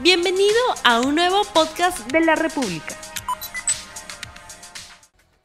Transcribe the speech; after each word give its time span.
Bienvenido 0.00 0.54
a 0.84 1.00
un 1.00 1.16
nuevo 1.16 1.42
podcast 1.52 2.08
de 2.12 2.20
la 2.20 2.36
República. 2.36 2.94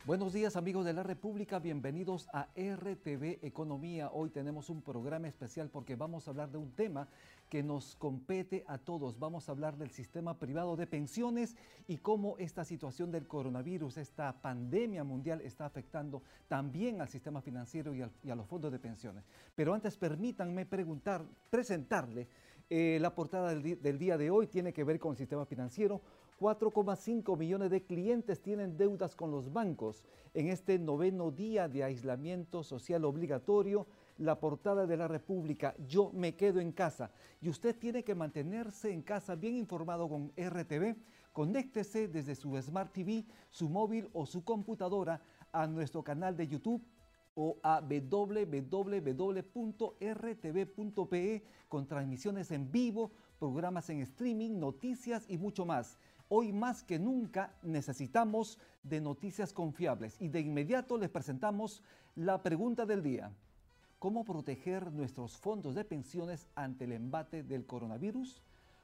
Buenos 0.06 0.32
días 0.32 0.56
amigos 0.56 0.86
de 0.86 0.94
la 0.94 1.02
República, 1.02 1.58
bienvenidos 1.58 2.28
a 2.32 2.50
RTV 2.56 3.40
Economía. 3.42 4.12
Hoy 4.14 4.30
tenemos 4.30 4.70
un 4.70 4.84
programa 4.84 5.28
especial 5.28 5.70
porque 5.70 5.96
vamos 5.96 6.28
a 6.28 6.32
hablar 6.32 6.52
de 6.52 6.60
un 6.60 6.72
tema 6.72 7.08
que 7.50 7.64
nos 7.64 7.96
compete 7.96 8.64
a 8.68 8.78
todos. 8.78 9.18
Vamos 9.18 9.50
a 9.50 9.54
hablar 9.54 9.76
del 9.78 9.90
sistema 9.90 10.38
privado 10.38 10.76
de 10.76 10.86
pensiones 10.86 11.56
y 11.88 11.98
cómo 11.98 12.38
esta 12.38 12.64
situación 12.64 13.12
del 13.12 13.28
coronavirus, 13.28 13.98
esta 13.98 14.34
pandemia 14.40 15.04
mundial 15.04 15.42
está 15.42 15.66
afectando 15.66 16.22
también 16.48 17.02
al 17.02 17.10
sistema 17.10 17.42
financiero 17.42 17.96
y, 17.96 18.02
a 18.02 18.36
los 18.36 18.48
fondos 18.48 18.72
de 18.72 18.80
pensiones. 18.80 19.24
Pero 19.56 19.74
antes 19.74 19.98
permítanme 19.98 20.68
presentarle 21.50 22.28
eh, 22.76 22.98
la 23.00 23.14
portada 23.14 23.54
del, 23.54 24.00
día 24.00 24.18
de 24.18 24.32
hoy 24.32 24.48
tiene 24.48 24.74
que 24.74 24.84
ver 24.84 24.98
con 24.98 25.12
el 25.12 25.18
sistema 25.18 25.46
financiero. 25.46 26.02
4,5 26.40 27.38
millones 27.38 27.70
de 27.70 27.84
clientes 27.84 28.42
tienen 28.42 28.76
deudas 28.76 29.16
con 29.16 29.30
los 29.30 29.54
bancos. 29.54 30.04
En 30.34 30.48
este 30.48 30.80
noveno 30.80 31.30
día 31.30 31.68
de 31.68 31.84
aislamiento 31.84 32.64
social 32.64 33.06
obligatorio, 33.06 33.86
la 34.18 34.40
portada 34.40 34.88
de 34.88 34.98
la 34.98 35.08
República, 35.08 35.76
yo 35.88 36.10
me 36.14 36.36
quedo 36.36 36.60
en 36.60 36.72
casa. 36.72 37.12
Y 37.42 37.50
usted 37.50 37.78
tiene 37.78 38.04
que 38.04 38.16
mantenerse 38.16 38.92
en 38.92 39.04
casa 39.04 39.36
bien 39.36 39.54
informado 39.54 40.10
con 40.10 40.32
RTV. 40.36 40.96
Conéctese 41.32 42.08
desde 42.08 42.34
su 42.34 42.60
Smart 42.60 42.92
TV, 42.92 43.24
su 43.52 43.70
móvil 43.70 44.10
o 44.14 44.26
su 44.26 44.44
computadora 44.44 45.22
a 45.52 45.68
nuestro 45.68 46.04
canal 46.04 46.36
de 46.36 46.48
YouTube 46.48 46.84
o 47.36 47.58
a 47.64 47.82
www.rtv.pe 47.82 48.64
con 51.68 51.88
transmisiones 51.88 52.52
en 52.52 52.72
vivo, 52.72 53.12
programas 53.40 53.90
en 53.90 54.02
streaming, 54.02 54.60
noticias 54.60 55.26
y 55.28 55.38
mucho 55.38 55.66
más. 55.66 55.98
Hoy 56.30 56.54
más 56.54 56.84
que 56.84 57.00
nunca 57.00 57.56
necesitamos 57.64 58.60
de 58.84 59.02
noticias 59.02 59.54
confiables 59.54 60.20
y 60.22 60.30
de 60.30 60.42
inmediato 60.42 60.98
les 60.98 61.10
presentamos 61.10 61.84
la 62.16 62.42
pregunta 62.42 62.86
del 62.86 63.04
día. 63.04 63.32
¿Cómo 64.00 64.26
proteger 64.26 64.92
nuestros 64.92 65.38
fondos 65.38 65.76
de 65.76 65.86
pensiones 65.86 66.48
ante 66.56 66.86
el 66.86 66.92
embate 66.92 67.44
del 67.44 67.66
coronavirus? 67.66 68.42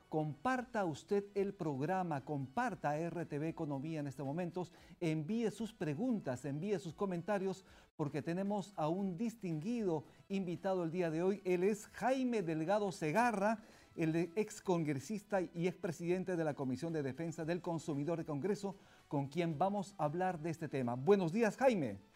Comparta 0.09 0.85
usted 0.85 1.25
el 1.35 1.53
programa, 1.53 2.25
comparta 2.25 2.97
RTV 2.97 3.43
Economía 3.43 3.99
en 3.99 4.07
estos 4.07 4.25
momentos, 4.25 4.71
envíe 4.99 5.51
sus 5.51 5.71
preguntas, 5.71 6.45
envíe 6.45 6.79
sus 6.79 6.95
comentarios, 6.95 7.63
porque 7.95 8.23
tenemos 8.23 8.73
a 8.75 8.87
un 8.87 9.17
distinguido 9.17 10.05
invitado 10.27 10.83
el 10.83 10.89
día 10.89 11.11
de 11.11 11.21
hoy. 11.21 11.41
Él 11.45 11.63
es 11.63 11.85
Jaime 11.93 12.41
Delgado 12.41 12.91
Segarra, 12.91 13.59
el 13.95 14.15
ex 14.35 14.61
congresista 14.61 15.41
y 15.41 15.67
expresidente 15.67 16.35
de 16.35 16.43
la 16.43 16.55
Comisión 16.55 16.91
de 16.91 17.03
Defensa 17.03 17.45
del 17.45 17.61
Consumidor 17.61 18.17
de 18.17 18.25
Congreso, 18.25 18.77
con 19.07 19.27
quien 19.27 19.59
vamos 19.59 19.93
a 19.99 20.05
hablar 20.05 20.39
de 20.39 20.49
este 20.49 20.67
tema. 20.67 20.95
Buenos 20.95 21.31
días, 21.31 21.55
Jaime. 21.55 22.08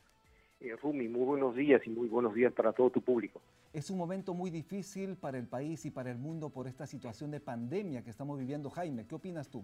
Eh, 0.63 0.77
Rumi, 0.81 1.09
muy 1.09 1.25
buenos 1.25 1.53
días 1.55 1.85
y 1.85 1.89
muy 1.89 2.07
buenos 2.07 2.33
días 2.33 2.53
para 2.53 2.71
todo 2.71 2.89
tu 2.89 3.01
público. 3.01 3.41
Es 3.73 3.89
un 3.89 3.97
momento 3.97 4.33
muy 4.33 4.49
difícil 4.49 5.17
para 5.17 5.37
el 5.37 5.45
país 5.45 5.85
y 5.85 5.91
para 5.91 6.09
el 6.09 6.17
mundo 6.17 6.49
por 6.51 6.67
esta 6.67 6.87
situación 6.87 7.31
de 7.31 7.41
pandemia 7.41 8.01
que 8.01 8.09
estamos 8.09 8.39
viviendo. 8.39 8.69
Jaime, 8.69 9.05
¿qué 9.05 9.13
opinas 9.13 9.49
tú? 9.49 9.61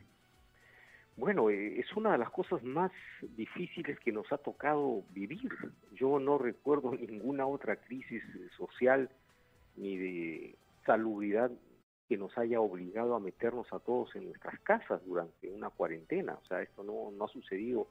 Bueno, 1.15 1.49
eh, 1.49 1.79
es 1.79 1.95
una 1.95 2.11
de 2.11 2.17
las 2.17 2.29
cosas 2.31 2.61
más 2.63 2.91
difíciles 3.37 3.97
que 4.01 4.11
nos 4.11 4.29
ha 4.33 4.39
tocado 4.39 5.03
vivir. 5.11 5.49
Yo 5.93 6.19
no 6.19 6.37
recuerdo 6.37 6.93
ninguna 6.93 7.47
otra 7.47 7.77
crisis 7.77 8.21
social 8.57 9.09
ni 9.77 9.95
de 9.95 10.55
salubridad 10.85 11.49
que 12.09 12.17
nos 12.17 12.37
haya 12.37 12.59
obligado 12.59 13.15
a 13.15 13.21
meternos 13.21 13.71
a 13.71 13.79
todos 13.79 14.13
en 14.17 14.25
nuestras 14.25 14.59
casas 14.61 15.01
durante 15.05 15.49
una 15.49 15.69
cuarentena. 15.69 16.37
O 16.43 16.45
sea, 16.45 16.61
esto 16.61 16.83
no, 16.83 17.09
no 17.17 17.23
ha 17.23 17.29
sucedido 17.29 17.87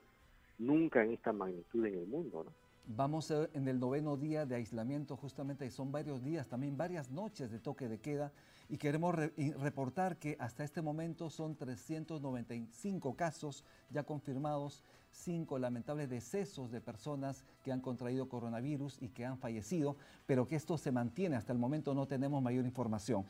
nunca 0.58 1.02
en 1.02 1.12
esta 1.12 1.32
magnitud 1.32 1.86
en 1.86 1.94
el 1.94 2.06
mundo, 2.06 2.44
¿no? 2.44 2.67
Vamos 2.90 3.30
en 3.30 3.68
el 3.68 3.78
noveno 3.78 4.16
día 4.16 4.46
de 4.46 4.54
aislamiento, 4.54 5.14
justamente, 5.14 5.66
y 5.66 5.70
son 5.70 5.92
varios 5.92 6.22
días, 6.24 6.48
también 6.48 6.78
varias 6.78 7.10
noches 7.10 7.50
de 7.50 7.58
toque 7.58 7.86
de 7.86 8.00
queda, 8.00 8.32
y 8.66 8.78
queremos 8.78 9.14
reportar 9.14 10.16
que 10.16 10.38
hasta 10.40 10.64
este 10.64 10.80
momento 10.80 11.28
son 11.28 11.54
395 11.54 13.14
casos 13.14 13.62
ya 13.90 14.04
confirmados, 14.04 14.82
cinco 15.10 15.58
lamentables 15.58 16.08
decesos 16.08 16.70
de 16.70 16.80
personas 16.80 17.44
que 17.62 17.72
han 17.72 17.82
contraído 17.82 18.26
coronavirus 18.26 18.96
y 19.02 19.10
que 19.10 19.26
han 19.26 19.36
fallecido, 19.36 19.98
pero 20.24 20.46
que 20.46 20.56
esto 20.56 20.78
se 20.78 20.90
mantiene, 20.90 21.36
hasta 21.36 21.52
el 21.52 21.58
momento 21.58 21.92
no 21.92 22.08
tenemos 22.08 22.42
mayor 22.42 22.64
información. 22.64 23.26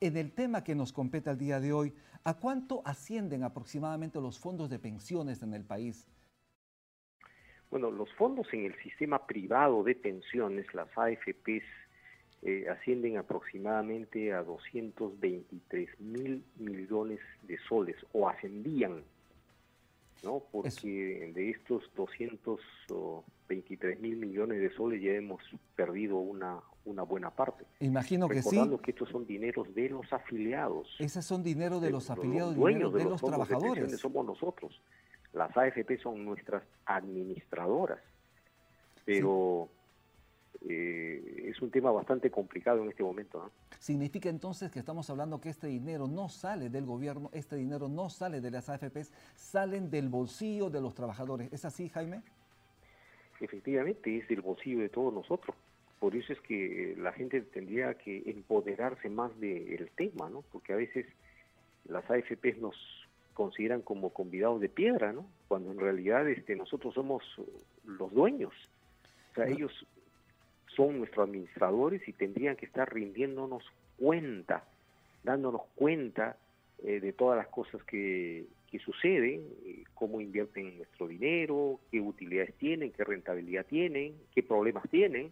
En 0.00 0.16
el 0.16 0.30
tema 0.30 0.62
que 0.62 0.76
nos 0.76 0.92
compete 0.92 1.28
al 1.28 1.38
día 1.38 1.58
de 1.58 1.72
hoy, 1.72 1.92
¿a 2.22 2.34
cuánto 2.34 2.82
ascienden 2.84 3.42
aproximadamente 3.42 4.20
los 4.20 4.38
fondos 4.38 4.70
de 4.70 4.78
pensiones 4.78 5.42
en 5.42 5.54
el 5.54 5.64
país? 5.64 6.06
Bueno, 7.72 7.90
los 7.90 8.12
fondos 8.12 8.46
en 8.52 8.66
el 8.66 8.74
sistema 8.82 9.26
privado 9.26 9.82
de 9.82 9.94
pensiones, 9.94 10.66
las 10.74 10.88
AFPs, 10.94 11.64
eh, 12.42 12.66
ascienden 12.68 13.16
aproximadamente 13.16 14.34
a 14.34 14.42
223 14.42 15.88
mil 15.98 16.44
millones 16.58 17.20
de 17.44 17.56
soles, 17.66 17.96
o 18.12 18.28
ascendían, 18.28 19.02
¿no? 20.22 20.42
Porque 20.52 21.32
de 21.34 21.48
estos 21.48 21.90
223 21.96 24.00
mil 24.00 24.16
millones 24.16 24.60
de 24.60 24.68
soles 24.74 25.00
ya 25.00 25.12
hemos 25.12 25.40
perdido 25.74 26.18
una, 26.18 26.60
una 26.84 27.04
buena 27.04 27.30
parte. 27.30 27.64
Imagino 27.80 28.28
que 28.28 28.42
sí. 28.42 28.50
Recordando 28.50 28.82
que 28.82 28.90
estos 28.90 29.08
son 29.08 29.26
dineros 29.26 29.74
de 29.74 29.88
los 29.88 30.12
afiliados. 30.12 30.94
Esos 30.98 31.24
son 31.24 31.42
dinero 31.42 31.80
de, 31.80 31.90
los 31.90 32.10
afiliados, 32.10 32.54
dueños 32.54 32.92
de, 32.92 33.04
los, 33.04 33.22
trabajadores. 33.22 33.98
somos 33.98 34.26
nosotros. 34.26 34.78
Las 35.32 35.56
AFP 35.56 35.98
son 35.98 36.24
nuestras 36.24 36.62
administradoras, 36.84 38.00
pero 39.04 39.68
eh, 40.68 41.48
es 41.48 41.60
un 41.62 41.70
tema 41.70 41.90
bastante 41.90 42.30
complicado 42.30 42.82
en 42.82 42.90
este 42.90 43.02
momento. 43.02 43.50
Significa 43.78 44.28
entonces 44.28 44.70
que 44.70 44.78
estamos 44.78 45.08
hablando 45.10 45.40
que 45.40 45.48
este 45.48 45.66
dinero 45.66 46.06
no 46.06 46.28
sale 46.28 46.68
del 46.68 46.84
gobierno, 46.84 47.30
este 47.32 47.56
dinero 47.56 47.88
no 47.88 48.10
sale 48.10 48.40
de 48.40 48.50
las 48.50 48.68
AFPs, 48.68 49.12
salen 49.34 49.90
del 49.90 50.08
bolsillo 50.08 50.70
de 50.70 50.80
los 50.80 50.94
trabajadores. 50.94 51.52
¿Es 51.52 51.64
así, 51.64 51.88
Jaime? 51.88 52.22
Efectivamente, 53.40 54.18
es 54.18 54.28
del 54.28 54.42
bolsillo 54.42 54.80
de 54.80 54.88
todos 54.88 55.12
nosotros. 55.12 55.56
Por 55.98 56.14
eso 56.14 56.32
es 56.32 56.40
que 56.40 56.94
la 56.98 57.12
gente 57.12 57.40
tendría 57.40 57.94
que 57.94 58.22
empoderarse 58.26 59.08
más 59.08 59.38
del 59.40 59.90
tema, 59.96 60.28
¿no? 60.28 60.42
Porque 60.52 60.72
a 60.72 60.76
veces 60.76 61.06
las 61.88 62.08
AFPs 62.08 62.58
nos 62.58 62.76
consideran 63.34 63.82
como 63.82 64.10
convidados 64.10 64.60
de 64.60 64.68
piedra, 64.68 65.12
¿no? 65.12 65.26
Cuando 65.48 65.72
en 65.72 65.78
realidad 65.78 66.28
este, 66.28 66.56
nosotros 66.56 66.94
somos 66.94 67.22
los 67.84 68.12
dueños. 68.12 68.52
O 69.30 69.34
sea, 69.34 69.46
ellos 69.46 69.86
son 70.74 70.98
nuestros 70.98 71.28
administradores 71.28 72.06
y 72.08 72.12
tendrían 72.12 72.56
que 72.56 72.66
estar 72.66 72.92
rindiéndonos 72.92 73.64
cuenta, 73.98 74.64
dándonos 75.22 75.62
cuenta 75.74 76.36
eh, 76.82 77.00
de 77.00 77.12
todas 77.12 77.36
las 77.36 77.48
cosas 77.48 77.82
que, 77.84 78.46
que 78.70 78.78
suceden, 78.78 79.46
eh, 79.64 79.84
cómo 79.94 80.20
invierten 80.20 80.78
nuestro 80.78 81.06
dinero, 81.06 81.78
qué 81.90 82.00
utilidades 82.00 82.54
tienen, 82.54 82.92
qué 82.92 83.04
rentabilidad 83.04 83.66
tienen, 83.66 84.14
qué 84.34 84.42
problemas 84.42 84.88
tienen 84.90 85.30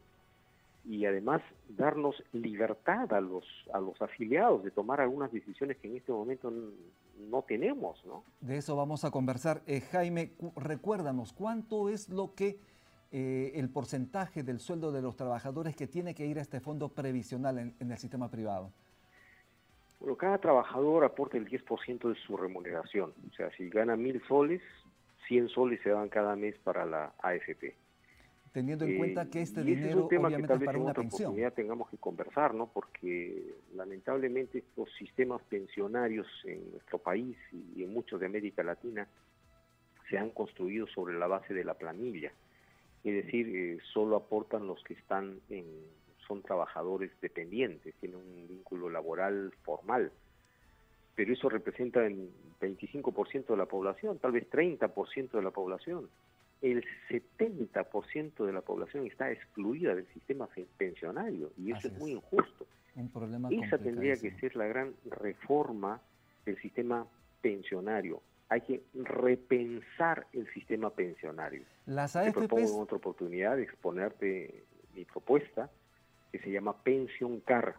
y 0.85 1.05
además 1.05 1.43
darnos 1.69 2.23
libertad 2.33 3.13
a 3.13 3.21
los 3.21 3.45
a 3.73 3.81
los 3.81 4.01
afiliados 4.01 4.65
de 4.65 4.71
tomar 4.71 5.01
algunas 5.01 5.31
decisiones 5.33 5.77
que 5.77 5.89
en 5.89 5.97
este 5.97 6.13
momento 6.13 6.53
no 7.29 7.43
tenemos, 7.43 8.05
¿no? 8.07 8.25
De 8.41 8.57
eso 8.57 8.77
vamos 8.77 9.05
a 9.05 9.11
conversar. 9.11 9.63
Eh, 9.67 9.81
Jaime, 9.81 10.33
recuérdanos, 10.57 11.33
¿cuánto 11.33 11.89
es 11.89 12.09
lo 12.09 12.35
que 12.35 12.59
eh, 13.13 13.53
el 13.55 13.69
porcentaje 13.69 14.43
del 14.43 14.61
sueldo 14.61 14.93
de 14.93 15.03
los 15.03 15.17
trabajadores 15.17 15.77
que 15.77 15.87
tiene 15.87 16.15
que 16.15 16.27
ir 16.27 16.39
a 16.39 16.43
este 16.43 16.61
fondo 16.61 16.89
previsional 16.89 17.59
en, 17.59 17.75
en 17.81 17.91
el 17.91 17.99
sistema 17.99 18.31
privado? 18.31 18.73
Bueno, 19.99 20.17
cada 20.17 20.39
trabajador 20.39 21.05
aporta 21.05 21.37
el 21.37 21.47
10% 21.47 22.09
de 22.09 22.15
su 22.15 22.37
remuneración. 22.37 23.13
O 23.31 23.35
sea, 23.35 23.51
si 23.57 23.69
gana 23.69 23.97
mil 23.97 24.23
soles, 24.27 24.63
100 25.29 25.49
soles 25.51 25.81
se 25.83 25.91
dan 25.91 26.09
cada 26.09 26.37
mes 26.37 26.57
para 26.65 26.87
la 26.87 27.13
AFP 27.19 27.75
teniendo 28.53 28.85
en 28.85 28.99
cuenta 28.99 29.31
que 29.31 29.43
este 29.43 29.63
dinero 29.63 29.89
es 29.89 29.95
un 29.97 30.09
tema 30.09 30.29
obviamente 30.29 30.53
que 30.53 30.59
tal 30.59 30.65
para 30.65 30.77
en 30.77 30.83
una 30.83 30.91
otra 30.91 31.03
pensión. 31.03 31.29
oportunidad 31.29 31.53
tengamos 31.55 31.89
que 31.89 31.99
conversar, 31.99 32.55
¿no? 32.55 32.67
Porque 32.67 33.55
lamentablemente 33.75 34.59
estos 34.59 34.89
sistemas 34.99 35.41
pensionarios 35.49 36.27
en 36.45 36.71
nuestro 36.73 36.99
país 36.99 37.37
y 37.77 37.85
en 37.85 37.93
muchos 37.93 38.19
de 38.21 38.27
América 38.27 38.63
Latina 38.63 39.07
se 40.09 40.19
han 40.19 40.31
construido 40.31 40.87
sobre 40.89 41.19
la 41.19 41.29
base 41.29 41.55
de 41.55 41.65
la 41.65 41.75
planilla. 41.75 42.33
Es 43.05 43.25
decir, 43.25 43.49
eh, 43.55 43.79
solo 43.93 44.17
aportan 44.17 44.67
los 44.67 44.83
que 44.83 44.95
están 44.95 45.41
en, 45.49 45.65
son 46.27 46.43
trabajadores 46.43 47.13
dependientes, 47.21 47.95
tienen 48.01 48.19
un 48.19 48.49
vínculo 48.49 48.91
laboral 48.91 49.53
formal. 49.63 50.11
Pero 51.15 51.33
eso 51.33 51.49
representa 51.49 52.05
el 52.05 52.31
25% 52.61 53.47
de 53.47 53.57
la 53.57 53.67
población, 53.67 54.19
tal 54.19 54.33
vez 54.33 54.51
30% 54.51 55.31
de 55.31 55.43
la 55.43 55.51
población 55.51 56.09
el 56.63 56.85
70% 57.09 58.45
de 58.45 58.53
la 58.53 58.61
población 58.61 59.07
está 59.07 59.31
excluida 59.31 59.95
del 59.95 60.07
sistema 60.09 60.49
pensionario 60.77 61.53
y 61.57 61.73
eso 61.73 61.89
es, 61.89 61.99
muy 61.99 62.13
injusto. 62.13 62.67
Un 62.95 63.09
problema 63.09 63.49
Esa 63.51 63.79
tendría 63.79 64.17
que 64.17 64.33
ser 64.33 64.57
la 64.57 64.67
gran 64.67 64.95
reforma 65.07 66.01
el 66.47 66.61
sistema 66.61 67.07
pensionario. 67.41 68.23
Hay 68.49 68.63
que 68.63 68.83
repensar 68.95 70.27
el 70.33 70.53
sistema 70.53 70.91
pensionario. 70.91 71.63
Las 71.87 72.13
Te 72.13 72.33
propongo 72.33 72.81
otra 72.81 72.97
oportunidad 72.97 73.57
de 73.57 73.63
exponerte 73.63 74.65
mi 74.95 75.05
propuesta, 75.05 75.71
que 76.33 76.41
se 76.41 76.51
llama 76.51 76.83
Pension 76.83 77.41
Car, 77.41 77.77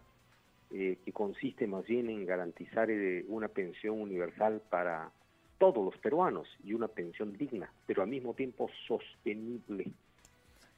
eh, 0.72 0.98
que 1.04 1.12
consiste 1.12 1.68
más 1.68 1.86
bien 1.86 2.10
en 2.10 2.26
garantizar 2.26 2.90
eh, 2.90 3.26
una 3.28 3.50
pensión 3.50 4.00
universal 4.00 4.62
para 4.70 5.12
todos 5.62 5.86
los 5.86 5.96
peruanos 6.00 6.48
y 6.64 6.74
una 6.74 6.88
pensión 6.88 7.38
digna, 7.38 7.72
pero 7.86 8.02
al 8.02 8.08
mismo 8.08 8.34
tiempo 8.34 8.68
sostenible. 8.88 9.92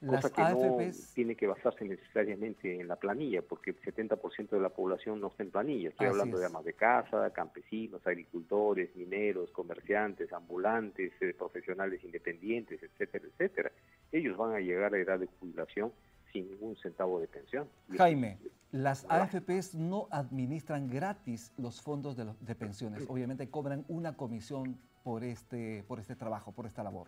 cosa 0.05 0.29
que 0.29 0.41
no 0.41 0.91
tiene 1.15 1.35
que 1.35 1.47
basarse 1.47 1.85
necesariamente 1.85 2.81
en 2.81 2.89
la 2.89 2.97
planilla, 2.97 3.41
porque 3.41 3.69
el 3.69 3.79
70% 3.79 4.49
de 4.49 4.59
la 4.59 4.67
población 4.67 5.21
no 5.21 5.27
está 5.27 5.43
en 5.43 5.51
planilla. 5.51 5.87
Estoy 5.87 6.07
hablando 6.07 6.37
de 6.37 6.47
amas 6.47 6.65
de 6.65 6.73
casa, 6.73 7.29
campesinos, 7.29 8.05
agricultores, 8.05 8.93
mineros, 8.97 9.51
comerciantes, 9.51 10.33
ambulantes, 10.33 11.13
eh, 11.21 11.33
profesionales 11.33 12.03
independientes, 12.03 12.83
etcétera, 12.83 13.25
etcétera. 13.25 13.71
Ellos 14.11 14.35
van 14.35 14.53
a 14.53 14.59
llegar 14.59 14.93
a 14.93 14.97
edad 14.97 15.17
de 15.17 15.27
jubilación 15.39 15.93
sin 16.33 16.49
ningún 16.49 16.75
centavo 16.75 17.21
de 17.21 17.29
pensión. 17.29 17.69
Jaime, 17.95 18.37
las 18.73 19.05
AFPs 19.07 19.75
no 19.75 20.07
administran 20.09 20.89
gratis 20.89 21.53
los 21.57 21.79
fondos 21.79 22.17
de, 22.17 22.55
pensiones. 22.55 23.05
Obviamente 23.07 23.47
cobran 23.47 23.85
una 23.87 24.17
comisión 24.17 24.79
por 25.03 25.23
este, 25.23 25.83
por 25.87 25.99
este 25.99 26.15
trabajo, 26.15 26.51
por 26.51 26.65
esta 26.65 26.83
labor. 26.83 27.07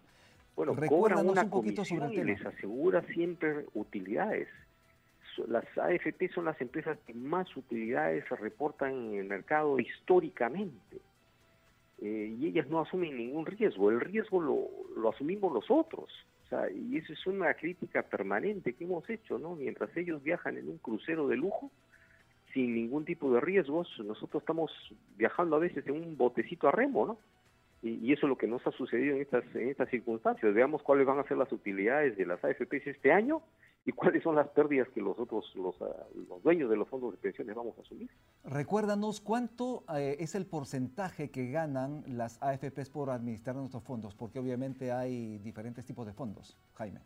Bueno, 0.55 0.75
Recuérdanos 0.75 1.35
un 1.35 1.49
poquito 1.49 1.83
sobre 1.83 2.05
el 2.05 2.11
tema. 2.11 2.23
les 2.25 2.45
asegura 2.45 3.01
siempre 3.07 3.65
utilidades. 3.73 4.47
Las 5.47 5.65
AFP 5.75 6.29
son 6.29 6.45
las 6.45 6.61
empresas 6.61 6.99
que 7.07 7.15
más 7.15 7.57
utilidades 7.57 8.29
reportan 8.29 8.91
en 8.93 9.15
el 9.15 9.25
mercado 9.25 9.79
históricamente. 9.79 11.01
Eh, 11.99 12.35
y 12.39 12.45
ellas 12.45 12.69
no 12.69 12.81
asumen 12.81 13.17
ningún 13.17 13.47
riesgo. 13.47 13.89
El 13.89 14.01
riesgo 14.01 14.39
lo, 14.39 14.67
lo 14.95 15.09
asumimos 15.09 15.51
nosotros 15.51 16.11
y 16.75 16.97
eso 16.97 17.13
es 17.13 17.25
una 17.25 17.53
crítica 17.53 18.03
permanente 18.03 18.73
que 18.73 18.83
hemos 18.83 19.09
hecho, 19.09 19.37
¿no? 19.37 19.55
Mientras 19.55 19.95
ellos 19.97 20.23
viajan 20.23 20.57
en 20.57 20.69
un 20.69 20.77
crucero 20.77 21.27
de 21.27 21.37
lujo, 21.37 21.71
sin 22.53 22.73
ningún 22.73 23.03
tipo 23.03 23.33
de 23.33 23.41
riesgos, 23.41 23.89
nosotros 24.03 24.41
estamos 24.41 24.71
viajando 25.17 25.55
a 25.55 25.59
veces 25.59 25.85
en 25.87 25.95
un 25.95 26.17
botecito 26.17 26.67
a 26.67 26.71
remo, 26.71 27.05
¿no? 27.05 27.19
Y, 27.81 28.11
eso 28.13 28.25
es 28.25 28.29
lo 28.29 28.37
que 28.37 28.47
nos 28.47 28.65
ha 28.65 28.71
sucedido 28.71 29.15
en 29.15 29.21
estas, 29.21 29.43
en 29.55 29.69
estas 29.69 29.89
circunstancias. 29.89 30.53
Veamos 30.53 30.81
cuáles 30.81 31.05
van 31.05 31.19
a 31.19 31.23
ser 31.23 31.37
las 31.37 31.51
utilidades 31.51 32.17
de 32.17 32.25
las 32.25 32.43
AFPs 32.43 32.87
este 32.87 33.11
año 33.11 33.43
y 33.85 33.91
cuáles 33.91 34.23
son 34.23 34.35
las 34.35 34.47
pérdidas 34.49 34.87
que 34.89 34.99
los 34.99 35.17
otros, 35.19 35.45
los, 35.55 35.79
ah, 35.81 36.07
los 36.27 36.41
dueños 36.41 36.69
de 36.71 36.75
los 36.75 36.89
fondos 36.89 37.11
de 37.11 37.17
pensiones 37.17 37.55
vamos 37.55 37.77
a 37.77 37.81
asumir. 37.81 38.09
Recuérdanos 38.43 39.21
cuánto 39.21 39.83
eh, 39.95 40.17
es 40.19 40.33
el 40.33 40.47
porcentaje 40.47 41.29
que 41.29 41.51
ganan 41.51 42.03
las 42.07 42.41
AFPs 42.41 42.89
por 42.89 43.11
administrar 43.11 43.55
nuestros 43.55 43.83
fondos, 43.83 44.15
porque 44.15 44.39
obviamente 44.39 44.91
hay 44.91 45.37
diferentes 45.37 45.85
tipos 45.85 46.07
de 46.07 46.13
fondos, 46.13 46.57
Jaime. 46.73 46.99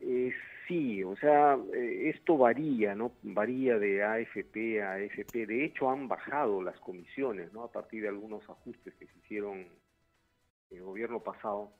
Eh, 0.00 0.32
sí, 0.66 1.04
o 1.04 1.14
sea, 1.16 1.56
eh, 1.72 2.10
esto 2.12 2.36
varía, 2.36 2.96
¿no? 2.96 3.12
Varía 3.22 3.78
de 3.78 4.02
AFP 4.02 4.82
a 4.82 4.94
AFP. 4.94 5.46
De 5.46 5.64
hecho, 5.64 5.88
han 5.88 6.08
bajado 6.08 6.60
las 6.60 6.78
comisiones, 6.80 7.52
¿no? 7.52 7.62
A 7.62 7.70
partir 7.70 8.02
de 8.02 8.08
algunos 8.08 8.42
ajustes 8.50 8.94
que 8.94 9.06
se 9.06 9.18
hicieron 9.18 9.58
en 10.70 10.76
el 10.76 10.82
gobierno 10.82 11.20
pasado 11.20 11.70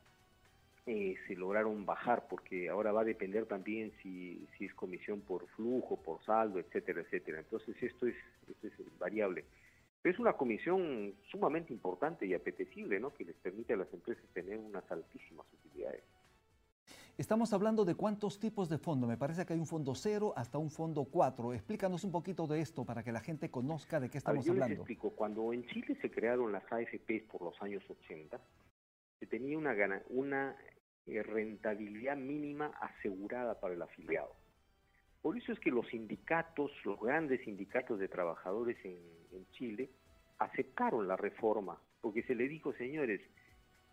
eh, 0.87 1.15
se 1.29 1.37
lograron 1.37 1.87
bajar, 1.87 2.27
porque 2.29 2.69
ahora 2.69 2.93
va 2.93 3.03
a 3.03 3.05
depender 3.05 3.47
también 3.47 3.93
si, 4.03 4.49
si 4.57 4.65
es 4.65 4.75
comisión 4.75 5.21
por 5.21 5.47
flujo, 5.51 5.97
por 5.97 6.23
saldo, 6.25 6.59
etcétera, 6.59 7.03
etcétera. 7.03 7.39
Entonces 7.39 7.81
esto 7.81 8.07
es, 8.07 8.17
esto 8.49 8.67
es 8.67 8.99
variable. 8.99 9.45
Pero 10.03 10.15
es 10.15 10.19
una 10.19 10.33
comisión 10.33 11.15
sumamente 11.31 11.73
importante 11.73 12.27
y 12.27 12.35
apetecible, 12.35 12.99
¿no? 12.99 13.15
Que 13.15 13.25
les 13.25 13.37
permite 13.37 13.75
a 13.75 13.77
las 13.77 13.93
empresas 13.95 14.25
tener 14.33 14.59
unas 14.59 14.91
altísimas 14.91 15.47
utilidades. 15.53 16.03
Estamos 17.17 17.53
hablando 17.53 17.85
de 17.85 17.95
cuántos 17.95 18.41
tipos 18.41 18.69
de 18.69 18.79
fondo. 18.79 19.07
Me 19.07 19.17
parece 19.17 19.47
que 19.47 19.53
hay 19.53 19.61
un 19.61 19.67
fondo 19.67 19.95
cero 19.95 20.33
hasta 20.35 20.59
un 20.59 20.71
fondo 20.71 21.05
cuatro. 21.05 21.53
Explícanos 21.53 22.03
un 22.03 22.11
poquito 22.11 22.49
de 22.49 22.61
esto 22.61 22.85
para 22.85 23.05
que 23.05 23.13
la 23.13 23.21
gente 23.21 23.51
conozca 23.51 24.01
de 24.01 24.11
qué 24.11 24.19
estamos 24.19 24.45
yo 24.45 24.53
hablando. 24.53 24.71
Les 24.71 24.79
explico. 24.79 25.11
Cuando 25.11 25.53
en 25.53 25.65
Chile 25.67 25.97
se 26.01 26.11
crearon 26.11 26.51
las 26.51 26.65
AFPs 26.73 27.23
por 27.31 27.43
los 27.43 27.63
años 27.63 27.85
80, 27.89 28.41
se 29.21 29.27
tenía 29.27 29.57
una, 29.57 29.73
una 30.09 30.57
eh, 31.07 31.23
rentabilidad 31.23 32.17
mínima 32.17 32.67
asegurada 32.81 33.59
para 33.59 33.75
el 33.75 33.83
afiliado. 33.83 34.37
Por 35.21 35.37
eso 35.37 35.53
es 35.53 35.61
que 35.61 35.71
los 35.71 35.87
sindicatos, 35.89 36.71
los 36.85 37.01
grandes 37.01 37.41
sindicatos 37.45 37.99
de 37.99 38.09
trabajadores 38.09 38.77
en, 38.85 39.01
Chile, 39.53 39.91
aceptaron 40.39 41.07
la 41.09 41.17
reforma, 41.17 41.79
porque 42.01 42.23
se 42.23 42.35
le 42.35 42.49
dijo, 42.49 42.73
señores, 42.75 43.21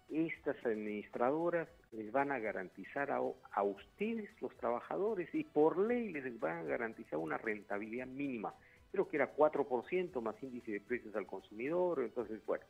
estas 0.09 0.57
administradoras 0.65 1.67
les 1.91 2.11
van 2.11 2.31
a 2.31 2.39
garantizar 2.39 3.11
a, 3.11 3.19
a, 3.51 3.63
ustedes, 3.63 4.29
los 4.41 4.55
trabajadores, 4.57 5.33
y 5.33 5.43
por 5.43 5.77
ley 5.77 6.11
les 6.11 6.39
van 6.39 6.57
a 6.57 6.63
garantizar 6.63 7.19
una 7.19 7.37
rentabilidad 7.37 8.07
mínima. 8.07 8.53
Creo 8.91 9.07
que 9.07 9.17
era 9.17 9.35
4% 9.35 10.21
más 10.21 10.41
índice 10.41 10.71
de 10.71 10.81
precios 10.81 11.15
al 11.15 11.27
consumidor, 11.27 12.01
entonces, 12.03 12.43
bueno, 12.45 12.65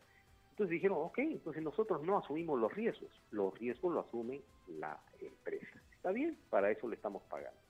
entonces 0.60 0.74
dijeron, 0.74 0.98
ok, 1.00 1.20
entonces 1.20 1.64
nosotros 1.64 2.04
no 2.04 2.18
asumimos 2.18 2.60
los 2.60 2.74
riesgos, 2.74 3.10
los 3.32 3.58
riesgos 3.58 3.94
lo 3.94 4.02
asume 4.02 4.42
la 4.68 5.02
empresa. 5.22 5.82
Está 5.96 6.12
bien, 6.12 6.38
para 6.50 6.70
eso 6.70 6.86
le 6.90 6.98
estamos 6.98 7.24
pagando. 7.30 7.62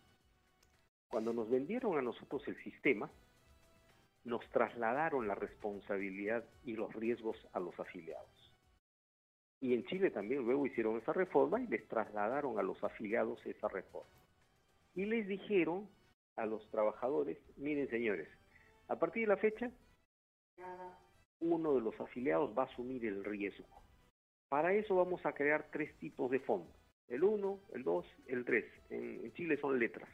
Cuando 1.08 1.32
nos 1.32 1.48
vendieron 1.52 2.00
a 2.00 2.02
nosotros 2.02 2.42
el 2.48 2.58
sistema, 2.64 3.08
nos 4.24 4.44
trasladaron 4.50 5.28
la 5.28 5.36
responsabilidad 5.36 6.44
y 6.64 6.74
los 6.74 6.92
riesgos 6.96 7.38
a 7.54 7.60
los 7.60 7.80
afiliados. 7.80 8.56
Y 9.62 9.76
en 9.76 9.86
Chile 9.86 10.10
también 10.10 10.44
luego 10.44 10.66
hicieron 10.66 10.98
esa 10.98 11.14
reforma 11.14 11.62
y 11.62 11.68
les 11.68 11.88
trasladaron 11.90 12.58
a 12.58 12.64
los 12.64 12.84
afiliados 12.84 13.40
esa 13.46 13.68
reforma. 13.68 14.10
Y 14.96 15.06
les 15.06 15.28
dijeron 15.28 15.88
a 16.38 16.48
los 16.48 16.68
trabajadores, 16.72 17.38
miren 17.56 17.88
señores, 17.92 18.28
a 18.88 18.98
partir 18.98 19.28
de 19.28 19.36
la 19.36 19.38
fecha, 19.38 19.70
uno 21.40 21.76
de 21.76 21.82
los 21.82 22.00
afiliados 22.00 22.58
va 22.58 22.64
a 22.64 22.66
asumir 22.66 23.06
el 23.06 23.24
riesgo. 23.24 23.68
Para 24.50 24.74
eso 24.74 24.96
vamos 24.96 25.26
a 25.26 25.34
crear 25.34 25.70
tres 25.72 25.96
tipos 26.00 26.30
de 26.32 26.40
fondos. 26.40 26.76
El 27.08 27.24
1, 27.24 27.60
el 27.74 27.84
2, 27.84 28.06
el 28.28 28.46
3. 28.46 28.66
En, 28.90 29.34
Chile 29.34 29.58
son 29.58 29.80
letras. 29.80 30.10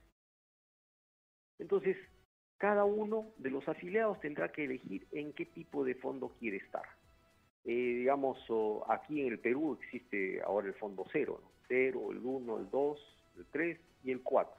Entonces, 1.59 1.97
cada 2.57 2.85
uno 2.85 3.33
de 3.37 3.49
los 3.49 3.67
afiliados 3.67 4.19
tendrá 4.19 4.51
que 4.51 4.65
elegir 4.65 5.07
en 5.11 5.33
qué 5.33 5.45
tipo 5.45 5.83
de 5.83 5.95
fondo 5.95 6.35
quiere 6.39 6.57
estar. 6.57 6.83
Eh, 7.65 7.71
digamos, 7.71 8.37
aquí 8.87 9.21
en 9.21 9.27
el 9.33 9.39
Perú 9.39 9.77
existe 9.81 10.41
ahora 10.41 10.67
el 10.67 10.73
fondo 10.75 11.05
0, 11.11 11.39
¿no? 11.41 11.49
0, 11.67 12.11
el 12.11 12.19
1, 12.19 12.57
el 12.59 12.69
2, 12.69 13.17
el 13.37 13.45
3 13.51 13.79
y 14.03 14.11
el 14.11 14.21
4, 14.21 14.53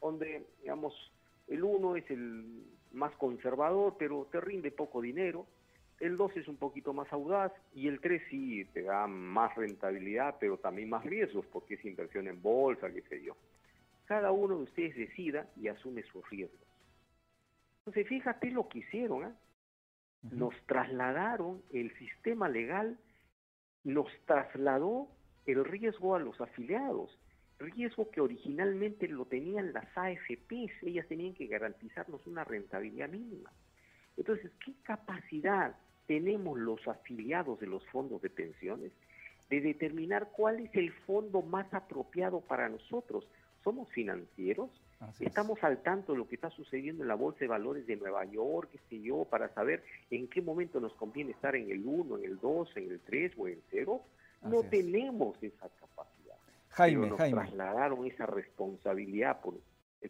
donde, 0.00 0.44
digamos, 0.60 0.92
el 1.46 1.62
1 1.62 1.96
es 1.96 2.10
el 2.10 2.64
más 2.92 3.14
conservador, 3.16 3.96
pero 3.98 4.26
te 4.30 4.40
rinde 4.40 4.70
poco 4.72 5.00
dinero, 5.00 5.46
el 6.02 6.16
2 6.16 6.36
es 6.36 6.48
un 6.48 6.56
poquito 6.56 6.92
más 6.92 7.10
audaz 7.12 7.52
y 7.72 7.86
el 7.86 8.00
3 8.00 8.22
sí 8.28 8.64
te 8.74 8.82
da 8.82 9.06
más 9.06 9.54
rentabilidad, 9.54 10.34
pero 10.40 10.58
también 10.58 10.90
más 10.90 11.04
riesgos 11.04 11.46
porque 11.46 11.74
es 11.74 11.84
inversión 11.84 12.26
en 12.26 12.42
bolsa, 12.42 12.92
qué 12.92 13.02
sé 13.02 13.22
yo. 13.22 13.36
Cada 14.06 14.32
uno 14.32 14.56
de 14.56 14.64
ustedes 14.64 14.96
decida 14.96 15.46
y 15.56 15.68
asume 15.68 16.02
sus 16.02 16.28
riesgos. 16.28 16.66
Entonces, 17.78 18.08
fíjate 18.08 18.50
lo 18.50 18.68
que 18.68 18.80
hicieron. 18.80 19.26
¿eh? 19.28 19.32
Nos 20.22 20.54
trasladaron 20.66 21.62
el 21.72 21.96
sistema 21.98 22.48
legal, 22.48 22.98
nos 23.84 24.08
trasladó 24.26 25.06
el 25.46 25.64
riesgo 25.64 26.16
a 26.16 26.18
los 26.18 26.40
afiliados. 26.40 27.16
Riesgo 27.60 28.10
que 28.10 28.20
originalmente 28.20 29.06
lo 29.06 29.24
tenían 29.26 29.72
las 29.72 29.86
AFPs, 29.96 30.82
ellas 30.82 31.06
tenían 31.06 31.34
que 31.34 31.46
garantizarnos 31.46 32.26
una 32.26 32.42
rentabilidad 32.42 33.08
mínima. 33.08 33.52
Entonces, 34.16 34.50
¿qué 34.64 34.74
capacidad 34.82 35.76
tenemos 36.06 36.58
los 36.58 36.86
afiliados 36.88 37.60
de 37.60 37.66
los 37.66 37.84
fondos 37.86 38.20
de 38.22 38.30
pensiones 38.30 38.92
de 39.50 39.60
determinar 39.60 40.30
cuál 40.32 40.60
es 40.60 40.74
el 40.74 40.92
fondo 40.92 41.42
más 41.42 41.72
apropiado 41.74 42.40
para 42.40 42.68
nosotros. 42.70 43.26
Somos 43.62 43.86
financieros, 43.90 44.70
estamos 45.20 45.62
al 45.62 45.82
tanto 45.82 46.12
de 46.12 46.18
lo 46.18 46.26
que 46.26 46.36
está 46.36 46.48
sucediendo 46.50 47.02
en 47.02 47.08
la 47.08 47.16
Bolsa 47.16 47.40
de 47.40 47.48
Valores 47.48 47.86
de 47.86 47.96
Nueva 47.96 48.24
York, 48.24 48.70
qué 48.72 48.78
sé 48.88 49.02
yo, 49.02 49.24
para 49.24 49.52
saber 49.52 49.84
en 50.10 50.26
qué 50.28 50.40
momento 50.40 50.80
nos 50.80 50.94
conviene 50.94 51.32
estar 51.32 51.54
en 51.54 51.70
el 51.70 51.84
1, 51.84 52.18
en 52.18 52.24
el 52.24 52.38
2, 52.38 52.76
en 52.76 52.90
el 52.90 53.00
3 53.00 53.32
o 53.36 53.46
en 53.46 53.54
el 53.54 53.62
0. 53.70 54.00
No 54.42 54.62
tenemos 54.62 55.36
esa 55.42 55.68
capacidad. 55.68 56.36
Jaime, 56.70 57.08
nos 57.08 57.18
Jaime. 57.18 57.42
trasladaron 57.42 58.06
esa 58.06 58.26
responsabilidad 58.26 59.38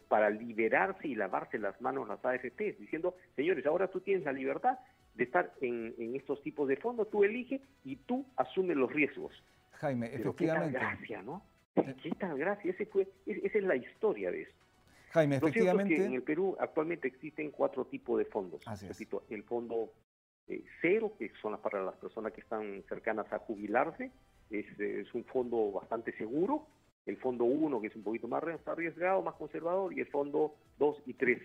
para 0.07 0.29
liberarse 0.29 1.07
y 1.07 1.15
lavarse 1.15 1.59
las 1.59 1.79
manos 1.81 2.07
las 2.07 2.23
AFPs, 2.23 2.79
diciendo, 2.79 3.15
señores, 3.35 3.65
ahora 3.65 3.89
tú 3.89 3.99
tienes 3.99 4.23
la 4.23 4.31
libertad 4.31 4.79
de 5.15 5.23
estar 5.23 5.53
en, 5.61 6.15
estos 6.15 6.41
tipos 6.41 6.67
de 6.67 6.77
fondos, 6.77 7.09
tú 7.09 7.23
eliges 7.23 7.61
y 7.83 7.97
tú 7.97 8.25
asumes 8.35 8.75
los 8.75 8.91
riesgos. 8.91 9.33
Jaime, 9.73 10.07
efectivamente. 10.13 10.77
Qué 10.77 10.85
gracia, 10.85 11.21
¿no? 11.21 11.43
Qué 11.75 12.11
tal 12.19 12.37
gracia, 12.37 12.71
Ese 12.71 12.85
fue, 12.85 13.07
esa 13.25 13.57
es 13.57 13.63
la 13.63 13.75
historia 13.75 14.31
de 14.31 14.43
esto. 14.43 14.65
Jaime, 15.11 15.35
efectivamente. 15.37 16.05
en 16.05 16.13
el 16.13 16.23
Perú 16.23 16.55
actualmente 16.59 17.07
existen 17.07 17.51
cuatro 17.51 17.85
tipos 17.85 18.17
de 18.17 18.25
fondos. 18.25 18.63
el 19.29 19.43
fondo 19.43 19.91
eh, 20.47 20.63
cero, 20.81 21.13
que 21.17 21.31
son 21.41 21.59
para 21.61 21.83
las 21.83 21.95
personas 21.95 22.33
que 22.33 22.41
están 22.41 22.83
cercanas 22.89 23.31
a 23.31 23.39
jubilarse, 23.39 24.11
es, 24.49 24.79
es 24.79 25.13
un 25.13 25.23
fondo 25.25 25.71
bastante 25.71 26.15
seguro, 26.17 26.67
el 27.05 27.17
fondo 27.17 27.43
1, 27.43 27.81
que 27.81 27.87
es 27.87 27.95
un 27.95 28.03
poquito 28.03 28.27
más 28.27 28.43
arriesgado, 28.43 29.21
más 29.21 29.35
conservador, 29.35 29.93
y 29.93 29.99
el 29.99 30.07
fondo 30.07 30.55
2 30.79 31.03
y 31.05 31.13
3. 31.13 31.41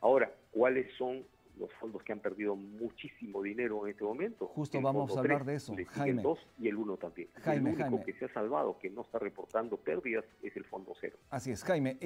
Ahora, 0.00 0.32
¿cuáles 0.50 0.92
son 0.96 1.24
los 1.56 1.72
fondos 1.74 2.02
que 2.02 2.12
han 2.12 2.20
perdido 2.20 2.54
muchísimo 2.54 3.42
dinero 3.42 3.86
en 3.86 3.92
este 3.92 4.04
momento. 4.04 4.46
Justo 4.48 4.80
vamos 4.80 5.16
a 5.16 5.20
hablar 5.20 5.44
de 5.44 5.54
eso, 5.56 5.74
Jaime. 5.88 6.20
El 6.20 6.22
2 6.22 6.38
y 6.58 6.68
el 6.68 6.76
1 6.76 6.96
también. 6.96 7.28
Jaime, 7.34 7.70
el 7.70 7.76
único 7.76 8.04
que 8.04 8.12
se 8.14 8.26
ha 8.26 8.32
salvado, 8.32 8.78
que 8.78 8.90
no 8.90 9.02
está 9.02 9.18
reportando 9.18 9.76
pérdidas, 9.76 10.24
es 10.42 10.56
el 10.56 10.64
fondo 10.64 10.92
cero. 11.00 11.16
Así 11.30 11.50
es, 11.50 11.64
Jaime. 11.64 11.96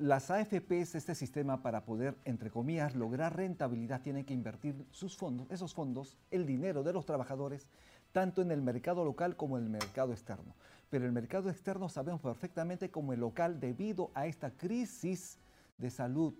las 0.00 0.30
AFPs, 0.30 0.94
este 0.94 1.14
sistema, 1.14 1.62
para 1.62 1.84
poder, 1.84 2.16
entre 2.24 2.50
comillas, 2.50 2.94
lograr 2.94 3.36
rentabilidad, 3.36 4.02
tienen 4.02 4.24
que 4.24 4.34
invertir 4.34 4.74
sus 4.90 5.16
fondos, 5.16 5.50
esos 5.50 5.74
fondos, 5.74 6.16
el 6.30 6.46
dinero 6.46 6.82
de 6.82 6.92
los 6.92 7.04
trabajadores, 7.04 7.68
tanto 8.12 8.40
en 8.42 8.50
el 8.50 8.62
mercado 8.62 9.04
local 9.04 9.36
como 9.36 9.58
en 9.58 9.64
el 9.64 9.70
mercado 9.70 10.12
externo. 10.12 10.54
Pero 10.88 11.04
el 11.04 11.12
mercado 11.12 11.50
externo 11.50 11.88
sabemos 11.90 12.22
perfectamente 12.22 12.90
como 12.90 13.12
el 13.12 13.20
local, 13.20 13.60
debido 13.60 14.10
a 14.14 14.26
esta 14.26 14.50
crisis 14.50 15.38
de 15.76 15.90
salud 15.90 16.34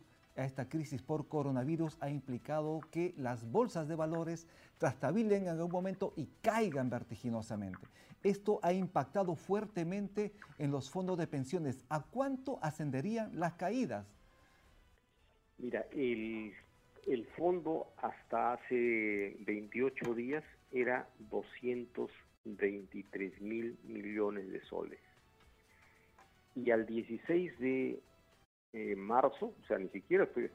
esta 0.45 0.69
crisis 0.69 1.03
por 1.03 1.27
coronavirus 1.29 1.97
ha 2.01 2.11
implicado 2.11 2.81
que 2.91 3.15
las 3.17 3.51
bolsas 3.51 3.89
de 3.89 3.97
valores 3.97 4.47
trastabilen 4.79 5.43
en 5.43 5.49
algún 5.49 5.73
momento 5.73 6.13
y 6.17 6.29
caigan 6.43 6.91
vertiginosamente. 6.91 7.87
Esto 8.23 8.61
ha 8.63 8.73
impactado 8.73 9.35
fuertemente 9.37 10.33
en 10.59 10.71
los 10.71 10.91
fondos 10.91 11.19
de 11.19 11.27
pensiones. 11.27 11.85
¿A 11.89 12.03
cuánto 12.03 12.59
ascenderían 12.63 13.39
las 13.39 13.55
caídas? 13.55 14.07
Mira, 15.59 15.85
el, 15.93 16.53
el 17.07 17.27
fondo 17.37 17.89
hasta 17.97 18.55
hace 18.55 19.37
28 19.41 20.15
días 20.15 20.43
era 20.73 21.09
223 21.31 23.41
mil 23.41 23.79
millones 23.85 24.51
de 24.51 24.61
soles. 24.67 25.01
Y 26.55 26.71
al 26.71 26.87
16 26.87 27.59
de 27.59 28.01
eh, 28.73 28.95
marzo, 28.97 29.47
o 29.47 29.67
sea, 29.67 29.79
ni 29.79 29.89
siquiera 29.89 30.25
estoy, 30.25 30.51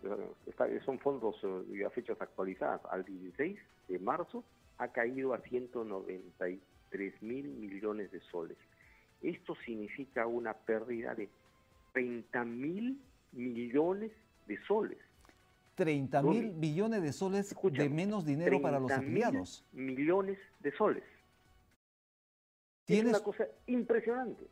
son 0.86 1.00
fondos 1.00 1.36
eh, 1.74 1.84
a 1.86 1.90
fechas 1.90 2.20
actualizadas, 2.22 2.82
al 2.92 3.04
16 3.04 3.58
de 3.88 4.00
marzo 4.00 4.44
ha 4.78 4.88
caído 4.90 5.34
a 5.34 5.40
193 5.40 7.22
mil 7.22 7.48
millones 7.48 8.12
de 8.12 8.20
soles. 8.32 8.58
Esto 9.22 9.56
significa 9.66 10.28
una 10.28 10.54
pérdida 10.54 11.16
de 11.16 11.30
30 11.94 12.46
mil 12.46 13.00
millones 13.32 14.12
de 14.48 14.60
soles. 14.66 14.98
30 15.76 16.22
mil 16.22 16.54
millones 16.54 17.02
de 17.02 17.14
soles 17.14 17.56
de 17.72 17.90
menos 17.90 18.26
dinero 18.26 18.62
para 18.62 18.80
los 18.80 18.92
afiliados. 18.92 19.66
millones 19.72 20.38
de 20.60 20.72
soles. 20.74 21.04
Es 22.88 23.04
una 23.04 23.22
cosa 23.22 23.48
impresionante 23.66 24.46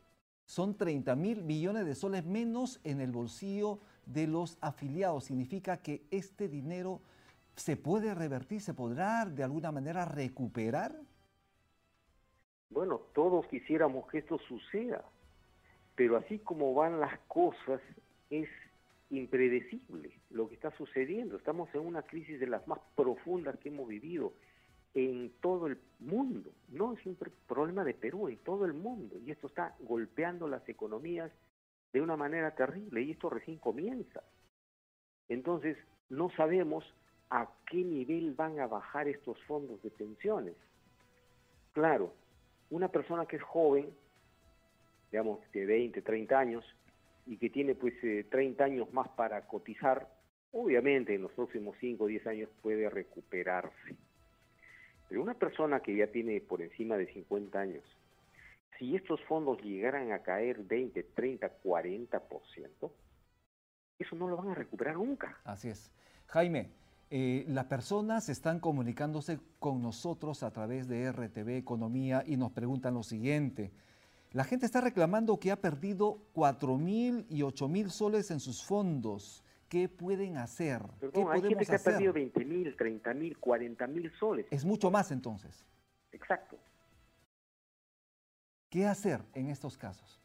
son 0.52 0.76
30 0.76 1.16
mil 1.16 1.44
millones 1.44 1.86
de 1.86 1.96
soles 1.96 2.26
menos 2.26 2.82
en 2.84 3.00
el 3.00 3.14
bolsillo 3.14 3.80
de 4.06 4.28
los 4.28 4.58
afiliados. 4.60 5.24
Significa 5.24 5.78
que 5.78 6.04
este 6.12 6.50
dinero 6.50 7.00
se 7.56 7.78
puede 7.78 8.14
revertir, 8.14 8.60
se 8.60 8.74
podrá 8.74 9.24
de 9.24 9.46
alguna 9.46 9.72
manera 9.72 10.04
recuperar. 10.04 10.94
Bueno, 12.70 13.00
todos 13.14 13.48
quisiéramos 13.48 14.10
que 14.10 14.18
esto 14.18 14.40
suceda, 14.40 15.06
pero 15.96 16.18
así 16.18 16.40
como 16.40 16.74
van 16.74 17.00
las 17.00 17.18
cosas 17.30 17.80
es 18.30 18.50
impredecible 19.10 20.12
lo 20.32 20.50
que 20.50 20.56
está 20.56 20.76
sucediendo. 20.76 21.38
Estamos 21.38 21.74
en 21.74 21.80
una 21.80 22.02
crisis 22.02 22.42
de 22.42 22.48
las 22.48 22.68
más 22.68 22.80
profundas 22.98 23.58
que 23.60 23.70
hemos 23.70 23.88
vivido 23.88 24.34
en 24.94 25.32
todo 25.42 25.68
el 25.68 25.78
mundo. 26.00 26.52
No 26.70 26.94
es 26.94 27.06
un 27.06 27.18
problema 27.48 27.84
de 27.84 27.94
Perú, 27.94 28.28
en 28.28 28.38
todo 28.38 28.66
el 28.66 28.74
mundo. 28.74 29.16
Y 29.26 29.32
esto 29.32 29.48
está 29.48 29.76
golpeando 29.80 30.48
las 30.48 30.68
economías 30.68 31.32
de 31.94 32.02
una 32.02 32.16
manera 32.16 32.52
terrible 32.56 33.02
y 33.02 33.12
esto 33.12 33.30
recién 33.30 33.58
comienza. 33.58 34.22
Entonces, 35.30 35.78
no 36.10 36.30
sabemos 36.32 36.84
a 37.30 37.50
qué 37.70 37.78
nivel 37.78 38.34
van 38.34 38.60
a 38.60 38.68
bajar 38.68 39.08
estos 39.08 39.42
fondos 39.44 39.82
de 39.84 39.92
pensiones. 39.92 40.56
Claro, 41.74 42.14
una 42.70 42.90
persona 42.90 43.26
que 43.26 43.38
es 43.38 43.44
joven, 43.44 43.90
digamos 45.12 45.40
de 45.54 45.66
20, 45.66 46.02
30 46.02 46.38
años, 46.38 46.66
y 47.26 47.38
que 47.38 47.50
tiene 47.50 47.76
pues 47.76 47.94
30 48.30 48.36
eh, 48.42 48.66
años 48.66 48.92
más 48.94 49.08
para 49.10 49.48
cotizar, 49.48 50.10
obviamente 50.52 51.16
en 51.16 51.22
los 51.22 51.32
próximos 51.32 51.78
5 51.80 52.04
o 52.04 52.08
10 52.08 52.28
años 52.28 52.50
puede 52.62 52.90
recuperarse. 52.90 53.96
Una 55.20 55.34
persona 55.34 55.82
que 55.82 55.96
ya 55.96 56.08
tiene 56.08 56.40
por 56.42 56.62
encima 56.62 56.98
de 56.98 57.12
50 57.14 57.60
años, 57.60 57.84
si 58.78 58.96
estos 58.96 59.22
fondos 59.26 59.62
llegaran 59.62 60.12
a 60.12 60.20
caer 60.20 60.64
20, 60.64 61.04
30, 61.04 61.62
40%, 61.64 62.92
eso 64.00 64.16
no 64.16 64.28
lo 64.28 64.38
van 64.38 64.50
a 64.50 64.56
recuperar 64.56 64.96
nunca. 64.96 65.38
Así 65.44 65.70
es. 65.70 65.92
Jaime, 66.28 66.72
eh, 67.10 67.46
las 67.50 67.66
personas 67.66 68.30
están 68.30 68.60
comunicándose 68.60 69.40
con 69.60 69.82
nosotros 69.82 70.44
a 70.44 70.52
través 70.52 70.88
de 70.88 71.12
RTV 71.12 71.58
Economía 71.58 72.24
y 72.26 72.38
nos 72.38 72.52
preguntan 72.54 72.94
lo 72.94 73.04
siguiente. 73.04 73.72
La 74.32 74.46
gente 74.46 74.66
está 74.66 74.80
reclamando 74.80 75.38
que 75.38 75.52
ha 75.52 75.58
perdido 75.58 76.20
4 76.32 76.78
mil 76.78 77.26
y 77.30 77.42
8 77.42 77.68
mil 77.68 77.92
soles 77.92 78.32
en 78.32 78.40
sus 78.40 78.64
fondos. 78.64 79.44
¿Qué 79.72 79.88
pueden 79.88 80.36
hacer? 80.36 80.82
Perdón, 81.00 81.32
hay 81.32 81.42
gente 81.44 81.66
que 81.66 81.76
ha 81.76 81.80
perdido 81.80 82.12
20 82.12 82.44
mil, 82.44 82.76
30 82.76 83.14
mil, 83.14 83.38
40 83.38 83.88
mil 83.88 84.12
soles. 84.20 84.46
Es 84.52 84.66
mucho 84.66 84.92
más 84.92 85.14
entonces. 85.14 85.66
Exacto. 86.12 86.58
¿Qué 88.70 88.86
hacer 88.86 89.22
en 89.34 89.48
estos 89.48 89.78
casos? 89.78 90.20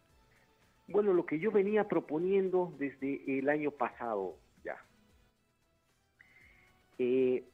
Bueno, 0.89 1.13
lo 1.13 1.25
que 1.27 1.39
yo 1.39 1.53
venía 1.53 1.87
proponiendo 1.87 2.75
desde 2.77 3.39
el 3.39 3.49
año 3.49 3.71
pasado 3.71 4.37
ya. 4.65 4.85
Eh, 6.99 7.45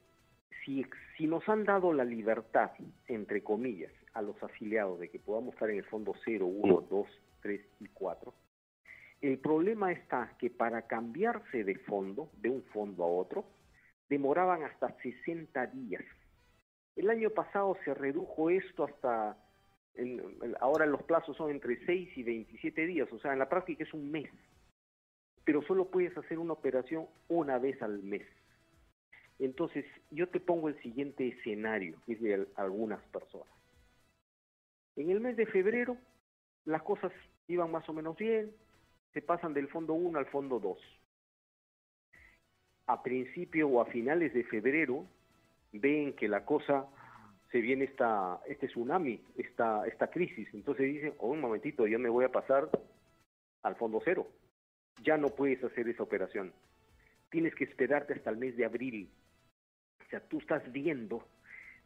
si, 0.64 0.86
si 1.18 1.26
nos 1.26 1.46
han 1.46 1.64
dado 1.64 1.92
la 1.92 2.06
libertad, 2.06 2.70
entre 3.06 3.42
comillas, 3.42 3.92
a 4.14 4.22
los 4.22 4.42
afiliados 4.42 4.98
de 4.98 5.10
que 5.10 5.18
podamos 5.18 5.52
estar 5.52 5.68
en 5.68 5.76
el 5.76 5.84
fondo 5.84 6.14
0, 6.24 6.46
1, 6.46 6.86
2, 6.88 7.06
3 7.42 7.60
y 7.80 7.86
4, 7.88 8.32
el 9.22 9.38
problema 9.38 9.92
está 9.92 10.36
que 10.38 10.50
para 10.50 10.88
cambiarse 10.88 11.62
de 11.62 11.76
fondo, 11.76 12.30
de 12.38 12.50
un 12.50 12.62
fondo 12.64 13.04
a 13.04 13.06
otro, 13.06 13.44
demoraban 14.08 14.64
hasta 14.64 14.94
60 15.00 15.66
días. 15.68 16.04
El 16.96 17.08
año 17.08 17.30
pasado 17.30 17.76
se 17.84 17.94
redujo 17.94 18.50
esto 18.50 18.84
hasta, 18.84 19.38
ahora 20.60 20.86
los 20.86 21.04
plazos 21.04 21.36
son 21.36 21.52
entre 21.52 21.84
6 21.86 22.18
y 22.18 22.22
27 22.24 22.86
días, 22.86 23.10
o 23.12 23.18
sea, 23.20 23.32
en 23.32 23.38
la 23.38 23.48
práctica 23.48 23.84
es 23.84 23.94
un 23.94 24.10
mes. 24.10 24.28
Pero 25.44 25.62
solo 25.62 25.88
puedes 25.88 26.16
hacer 26.18 26.38
una 26.38 26.52
operación 26.52 27.06
una 27.28 27.58
vez 27.58 27.80
al 27.80 28.02
mes. 28.02 28.26
Entonces, 29.38 29.84
yo 30.10 30.28
te 30.28 30.40
pongo 30.40 30.68
el 30.68 30.80
siguiente 30.82 31.28
escenario, 31.28 31.96
que 32.06 32.14
es 32.14 32.20
de 32.20 32.46
algunas 32.56 33.02
personas. 33.06 33.48
En 34.96 35.10
el 35.10 35.20
mes 35.20 35.36
de 35.36 35.46
febrero, 35.46 35.96
las 36.64 36.82
cosas 36.82 37.12
iban 37.48 37.70
más 37.70 37.88
o 37.88 37.92
menos 37.92 38.16
bien, 38.16 38.52
se 39.12 39.22
pasan 39.22 39.54
del 39.54 39.68
fondo 39.68 39.94
1 39.94 40.18
al 40.18 40.26
fondo 40.26 40.58
2. 40.58 40.78
A 42.86 43.02
principio 43.02 43.68
o 43.68 43.80
a 43.80 43.86
finales 43.86 44.32
de 44.34 44.44
febrero 44.44 45.06
ven 45.72 46.14
que 46.14 46.28
la 46.28 46.44
cosa 46.44 46.86
se 47.50 47.60
viene 47.60 47.84
esta, 47.84 48.40
este 48.46 48.66
tsunami, 48.66 49.22
esta, 49.36 49.86
esta 49.86 50.08
crisis. 50.08 50.48
Entonces 50.54 50.86
dicen, 50.86 51.14
oh, 51.18 51.28
un 51.28 51.40
momentito, 51.40 51.86
yo 51.86 51.98
me 51.98 52.08
voy 52.08 52.24
a 52.24 52.32
pasar 52.32 52.68
al 53.62 53.76
fondo 53.76 54.00
cero. 54.04 54.26
Ya 55.02 55.16
no 55.16 55.28
puedes 55.28 55.62
hacer 55.62 55.88
esa 55.88 56.02
operación. 56.02 56.52
Tienes 57.30 57.54
que 57.54 57.64
esperarte 57.64 58.14
hasta 58.14 58.30
el 58.30 58.38
mes 58.38 58.56
de 58.56 58.64
abril. 58.64 59.10
O 60.04 60.08
sea, 60.08 60.20
tú 60.20 60.38
estás 60.38 60.70
viendo 60.72 61.26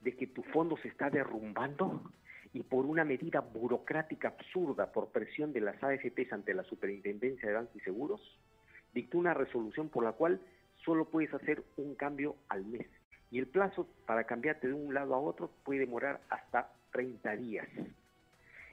de 0.00 0.16
que 0.16 0.28
tu 0.28 0.42
fondo 0.44 0.76
se 0.78 0.88
está 0.88 1.10
derrumbando 1.10 2.12
y 2.52 2.62
por 2.62 2.86
una 2.86 3.04
medida 3.04 3.40
burocrática 3.40 4.28
absurda 4.28 4.92
por 4.92 5.08
presión 5.08 5.52
de 5.52 5.60
las 5.60 5.82
AFPs 5.82 6.32
ante 6.32 6.54
la 6.54 6.64
Superintendencia 6.64 7.48
de 7.48 7.54
Bancos 7.54 7.76
y 7.76 7.80
Seguros, 7.80 8.38
dictó 8.94 9.18
una 9.18 9.34
resolución 9.34 9.88
por 9.88 10.04
la 10.04 10.12
cual 10.12 10.40
solo 10.84 11.06
puedes 11.06 11.32
hacer 11.34 11.62
un 11.76 11.94
cambio 11.94 12.36
al 12.48 12.64
mes. 12.64 12.86
Y 13.30 13.38
el 13.38 13.46
plazo 13.46 13.88
para 14.06 14.24
cambiarte 14.24 14.68
de 14.68 14.74
un 14.74 14.94
lado 14.94 15.14
a 15.14 15.18
otro 15.18 15.50
puede 15.64 15.80
demorar 15.80 16.20
hasta 16.30 16.72
30 16.92 17.36
días. 17.36 17.68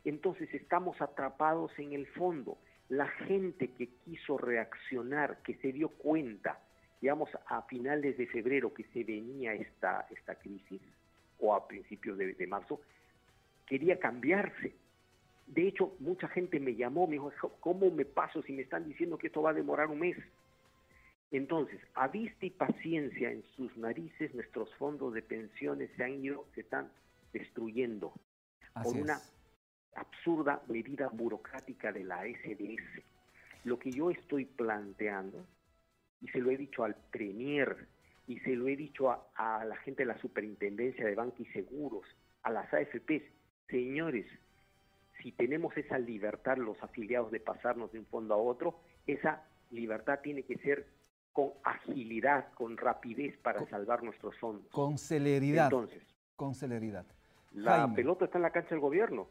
Entonces 0.06 0.54
estamos 0.54 1.02
atrapados 1.02 1.72
en 1.80 1.94
el 1.94 2.08
fondo. 2.08 2.58
La 2.90 3.08
gente 3.08 3.70
que 3.72 3.88
quiso 4.06 4.38
reaccionar, 4.38 5.40
que 5.44 5.56
se 5.56 5.72
dio 5.72 5.90
cuenta, 5.90 6.60
digamos, 7.02 7.30
a 7.48 7.64
finales 7.64 8.18
de 8.18 8.28
febrero 8.28 8.74
que 8.74 8.84
se 8.94 9.04
venía 9.04 9.54
esta, 9.54 10.08
esta 10.12 10.36
crisis, 10.36 10.82
o 11.40 11.54
a 11.54 11.68
principios 11.68 12.18
de, 12.18 12.34
de 12.34 12.48
marzo, 12.48 12.80
quería 13.66 14.00
cambiarse. 14.00 14.76
De 15.48 15.68
hecho, 15.68 15.96
mucha 16.00 16.28
gente 16.28 16.60
me 16.60 16.76
llamó, 16.76 17.06
me 17.08 17.14
dijo, 17.14 17.32
¿cómo 17.60 17.92
me 17.92 18.06
paso 18.06 18.42
si 18.44 18.54
me 18.54 18.64
están 18.64 18.88
diciendo 18.88 19.18
que 19.18 19.28
esto 19.28 19.42
va 19.42 19.52
a 19.52 19.54
demorar 19.54 19.88
un 19.88 20.00
mes? 20.00 20.18
Entonces, 21.32 21.82
a 21.96 22.08
vista 22.08 22.46
y 22.46 22.52
paciencia 22.52 23.32
en 23.32 23.44
sus 23.56 23.76
narices, 23.76 24.34
nuestros 24.36 24.74
fondos 24.76 25.14
de 25.14 25.24
pensiones 25.24 25.90
se 25.98 26.04
han 26.04 26.24
ido, 26.24 26.46
se 26.54 26.62
están 26.62 26.92
destruyendo 27.34 28.14
por 28.84 28.96
una 28.96 29.20
absurda 29.96 30.62
medida 30.68 31.10
burocrática 31.10 31.92
de 31.92 32.04
la 32.04 32.24
SDS. 32.26 33.04
Lo 33.64 33.80
que 33.80 33.92
yo 33.92 34.12
estoy 34.12 34.46
planteando, 34.46 35.46
y 36.22 36.28
se 36.28 36.40
lo 36.40 36.52
he 36.52 36.58
dicho 36.58 36.84
al 36.84 36.96
Premier, 37.12 37.88
y 38.28 38.40
se 38.40 38.56
lo 38.56 38.68
he 38.68 38.76
dicho 38.76 39.10
a, 39.10 39.66
la 39.66 39.76
gente 39.78 40.04
de 40.04 40.08
la 40.08 40.20
Superintendencia 40.20 41.06
de 41.06 41.16
Banca 41.16 41.38
y 41.40 41.46
Seguros, 41.48 42.06
a 42.44 42.52
las 42.52 42.72
AFPs, 42.74 43.24
señores, 43.70 44.26
si 45.22 45.32
tenemos 45.32 45.76
esa 45.78 45.98
libertad 45.98 46.58
los 46.58 46.82
afiliados 46.84 47.32
de 47.32 47.40
pasarnos 47.40 47.92
de 47.92 48.00
un 48.00 48.06
fondo 48.06 48.34
a 48.34 48.38
otro, 48.38 48.80
esa 49.08 49.44
libertad 49.72 50.20
tiene 50.22 50.44
que 50.44 50.58
ser 50.58 50.88
con 51.32 51.52
agilidad, 51.64 52.54
con 52.54 52.78
rapidez 52.78 53.36
para 53.38 53.68
salvar 53.70 54.04
nuestros 54.04 54.38
fondos. 54.38 54.68
Con 54.72 54.98
celeridad. 54.98 55.66
Entonces, 55.66 56.04
con 56.36 56.54
celeridad. 56.54 57.06
La 57.54 57.92
pelota 57.94 58.26
está 58.26 58.38
en 58.38 58.44
la 58.44 58.52
cancha 58.52 58.70
del 58.70 58.80
gobierno. 58.80 59.28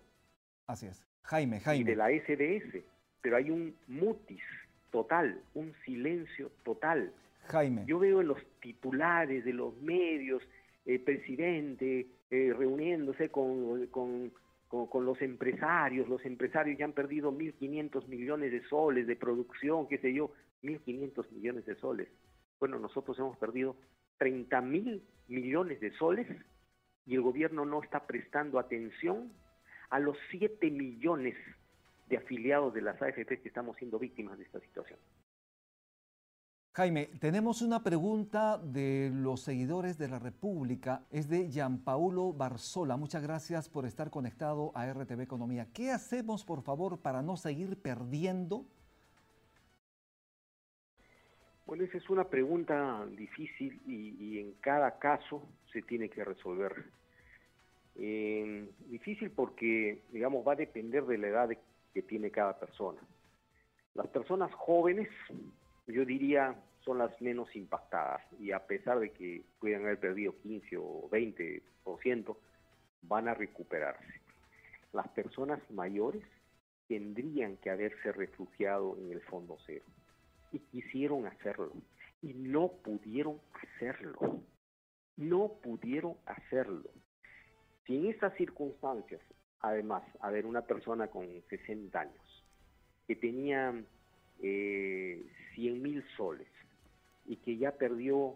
Así 0.67 0.87
es. 0.87 1.05
Jaime, 1.23 1.61
Jaime. 1.61 1.83
Y 1.83 1.85
de 1.85 1.97
la 1.97 2.11
SDS. 2.11 2.85
Pero 3.21 3.37
hay 3.37 3.51
un 3.51 3.77
mutis 3.87 4.43
total, 4.91 5.41
un 5.55 5.75
silencio 5.85 6.51
total. 6.65 7.13
Jaime. 7.47 7.85
Yo 7.87 7.99
veo 7.99 8.21
en 8.21 8.29
los 8.29 8.39
titulares 8.61 9.45
de 9.45 9.53
los 9.53 9.77
medios, 9.81 10.43
el 10.85 11.01
presidente 11.01 12.07
eh, 12.31 12.55
reuniéndose 12.57 13.31
con, 13.31 13.87
con, 13.89 14.33
con, 14.69 15.05
los 15.05 15.21
empresarios, 15.21 16.09
los 16.09 16.25
empresarios 16.25 16.79
ya 16.79 16.85
han 16.85 16.93
perdido 16.93 17.33
1.500 17.33 18.07
millones 18.09 18.53
de 18.53 18.63
soles 18.65 19.07
de 19.07 19.17
producción, 19.17 19.87
qué 19.89 19.99
sé 19.99 20.13
yo, 20.15 20.33
1.500 20.63 21.31
millones 21.31 21.67
de 21.67 21.75
soles. 21.77 22.09
Bueno, 22.59 22.79
nosotros 22.79 23.19
hemos 23.19 23.37
perdido 23.39 23.77
30.000 24.19 25.03
millones 25.29 25.81
de 25.81 25.91
soles 25.93 26.27
y 27.07 27.15
el 27.15 27.23
gobierno 27.23 27.65
no 27.65 27.83
está 27.83 28.07
prestando 28.07 28.59
atención 28.59 29.33
a 29.91 29.99
los 29.99 30.17
7 30.31 30.71
millones 30.71 31.37
de 32.09 32.17
afiliados 32.17 32.73
de 32.73 32.83
las 32.83 33.01
AFP 33.01 33.41
que 33.41 33.49
estamos 33.49 33.77
siendo 33.77 33.99
víctimas 33.99 34.39
de 34.39 34.45
esta 34.45 34.61
situación. 34.61 34.99
Jaime, 36.75 37.11
tenemos 37.21 37.61
una 37.61 37.83
pregunta 37.83 38.57
de 38.57 39.11
los 39.13 39.43
seguidores 39.43 39.99
de 39.99 40.09
la 40.09 40.19
República. 40.19 41.05
Es 41.11 41.29
de 41.29 41.51
Gianpaulo 41.51 42.33
Barzola. 42.33 42.97
Muchas 42.97 43.23
gracias 43.23 43.69
por 43.69 43.85
estar 43.85 44.09
conectado 44.09 44.73
a 44.75 44.91
RTV 44.91 45.21
Economía. 45.21 45.69
¿Qué 45.75 45.91
hacemos, 45.91 46.47
por 46.47 46.63
favor, 46.63 46.99
para 46.99 47.21
no 47.21 47.37
seguir 47.37 47.77
perdiendo? 47.77 48.65
Bueno, 51.67 51.85
esa 51.85 51.99
es 51.99 52.09
una 52.09 52.25
pregunta 52.25 53.05
difícil 53.19 53.79
y, 53.87 54.39
en 54.39 54.53
cada 54.63 54.99
caso 54.99 55.47
se 55.75 55.83
tiene 55.83 56.09
que 56.09 56.25
resolver. 56.25 56.87
Eh, 57.97 58.71
difícil 58.87 59.31
porque, 59.31 60.05
digamos, 60.11 60.43
va 60.49 60.53
a 60.53 60.57
depender 60.57 61.05
de 61.05 61.19
la 61.19 61.27
edad 61.27 61.51
que 61.93 62.01
tiene 62.01 62.31
cada 62.31 62.59
persona. 62.59 63.03
Las 63.93 64.07
personas 64.07 64.51
jóvenes 64.55 65.11
yo 65.87 66.05
diría 66.05 66.57
son 66.85 66.99
las 66.99 67.21
menos 67.21 67.55
impactadas 67.55 68.23
y 68.39 68.53
a 68.53 68.67
pesar 68.67 68.99
de 68.99 69.11
que 69.11 69.45
puedan 69.61 69.83
haber 69.83 70.01
perdido 70.01 70.37
15 70.43 70.77
o 70.79 71.09
20%, 71.11 72.37
van 73.03 73.29
a 73.29 73.35
recuperarse. 73.35 74.21
Las 74.93 75.09
personas 75.09 75.61
mayores 75.71 76.25
tendrían 76.89 77.57
que 77.59 77.71
haberse 77.71 78.13
refugiado 78.13 78.97
en 78.99 79.13
el 79.13 79.21
fondo 79.23 79.57
cero 79.67 79.85
y 80.53 80.59
quisieron 80.59 81.27
hacerlo 81.27 81.73
y 82.21 82.35
no 82.35 82.69
pudieron 82.69 83.41
hacerlo. 83.53 84.43
No 85.17 85.53
pudieron 85.63 86.17
hacerlo. 86.27 86.91
Si 87.87 87.97
en 87.97 88.07
estas 88.07 88.35
circunstancias, 88.37 89.21
además, 89.61 90.03
a 90.21 90.31
ver, 90.31 90.47
una 90.47 90.63
persona 90.63 91.09
con 91.09 91.27
60 91.49 92.01
años 92.01 92.45
que 93.07 93.17
tenía 93.17 93.75
eh, 94.43 95.25
100 95.55 95.83
mil 95.83 96.05
soles 96.17 96.49
y 97.25 97.37
que 97.37 97.57
ya 97.57 97.73
perdió 97.73 98.35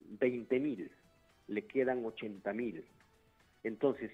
20 0.00 0.60
mil, 0.60 0.90
le 1.48 1.66
quedan 1.66 2.04
80 2.04 2.52
mil. 2.52 2.84
Entonces, 3.62 4.10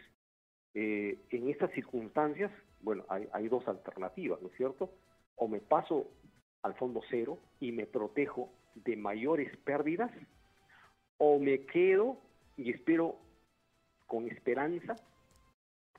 eh, 0.75 1.19
en 1.31 1.49
estas 1.49 1.73
circunstancias, 1.73 2.53
bueno, 2.83 3.05
hay, 3.09 3.49
dos 3.49 3.67
alternativas, 3.67 4.41
¿no 4.41 4.49
es 4.49 4.57
cierto? 4.57 4.91
O 5.37 5.49
me 5.49 5.61
paso 5.61 6.09
al 6.63 6.75
fondo 6.75 7.03
cero 7.11 7.39
y 7.59 7.73
me 7.73 7.87
protejo 7.87 8.51
de 8.75 8.97
mayores 8.97 9.55
pérdidas, 9.59 10.11
o 11.19 11.39
me 11.39 11.67
quedo 11.67 12.19
y 12.57 12.71
espero 12.71 13.19
con 14.07 14.29
esperanza 14.29 14.97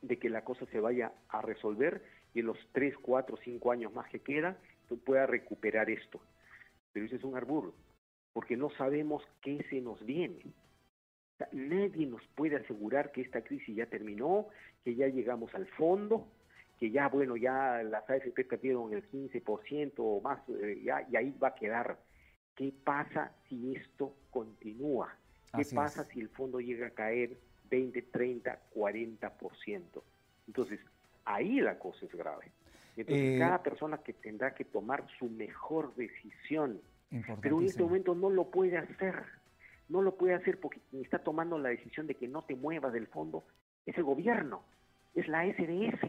de 0.02 0.18
que 0.18 0.30
la 0.30 0.44
cosa 0.44 0.66
se 0.68 0.80
vaya 0.80 1.12
a 1.28 1.42
resolver 1.42 2.04
y 2.34 2.40
en 2.40 2.48
los 2.48 2.58
3, 2.72 2.96
4, 2.98 3.38
5 3.44 3.72
años 3.72 3.94
más 3.94 4.10
que 4.10 4.20
quedan 4.20 4.58
pueda 4.98 5.26
recuperar 5.26 5.90
esto. 5.90 6.22
Pero 6.94 7.06
ese 7.06 7.16
es 7.16 7.24
un 7.24 7.36
arburo, 7.36 7.74
porque 8.34 8.58
no 8.58 8.70
sabemos 8.72 9.24
qué 9.42 9.64
se 9.70 9.82
nos 9.82 10.04
viene. 10.06 10.54
nadie 11.52 12.06
nos 12.06 12.26
puede 12.36 12.58
asegurar 12.58 13.12
que 13.12 13.22
esta 13.22 13.42
crisis 13.42 13.76
ya 13.76 13.86
terminó, 13.88 14.48
que 14.84 14.96
ya 14.96 15.08
llegamos 15.08 15.54
al 15.56 15.66
fondo, 15.68 16.28
que 16.80 16.92
ya, 16.92 17.08
bueno, 17.10 17.36
ya 17.38 17.84
las 17.84 18.10
AFP 18.10 18.44
perdieron 18.46 18.94
el 18.94 19.08
15% 19.10 19.94
o 19.98 20.20
más, 20.22 20.40
eh, 20.50 20.82
ya, 20.84 21.08
y 21.12 21.16
ahí 21.16 21.32
va 21.42 21.50
a 21.50 21.56
quedar. 21.56 22.00
¿Qué 22.56 22.74
pasa 22.84 23.32
si 23.48 23.76
esto 23.76 24.16
continúa? 24.30 25.16
¿Qué 25.56 25.64
pasa 25.76 26.06
si 26.06 26.22
el 26.22 26.30
fondo 26.30 26.60
llega 26.60 26.88
a 26.88 26.92
caer 26.92 27.38
20, 27.70 28.02
30, 28.04 28.60
40%? 28.74 30.04
Entonces, 30.48 30.80
ahí 31.26 31.62
la 31.62 31.78
cosa 31.78 32.06
es 32.06 32.16
grave. 32.16 32.52
Entonces, 32.98 33.36
eh, 33.36 33.40
cada 33.40 33.64
persona 33.64 33.98
que 34.00 34.14
tendrá 34.14 34.54
que 34.54 34.66
tomar 34.66 35.06
su 35.18 35.30
mejor 35.30 35.96
decisión, 35.96 36.82
pero 37.42 37.60
en 37.60 37.68
este 37.68 37.84
momento 37.84 38.16
no 38.16 38.30
lo 38.30 38.50
puede 38.50 38.78
hacer. 38.78 39.16
No 39.90 40.02
lo 40.02 40.16
puede 40.16 40.34
hacer 40.34 40.60
porque 40.60 40.80
quien 40.90 41.04
está 41.04 41.20
tomando 41.20 41.58
la 41.58 41.70
decisión 41.70 42.08
de 42.08 42.16
que 42.16 42.28
no 42.28 42.44
te 42.44 42.56
muevas 42.56 42.94
del 42.94 43.08
fondo 43.08 43.44
es 43.86 43.98
el 43.98 44.04
gobierno, 44.04 44.64
es 45.14 45.28
la 45.28 45.46
SDS. 45.46 46.06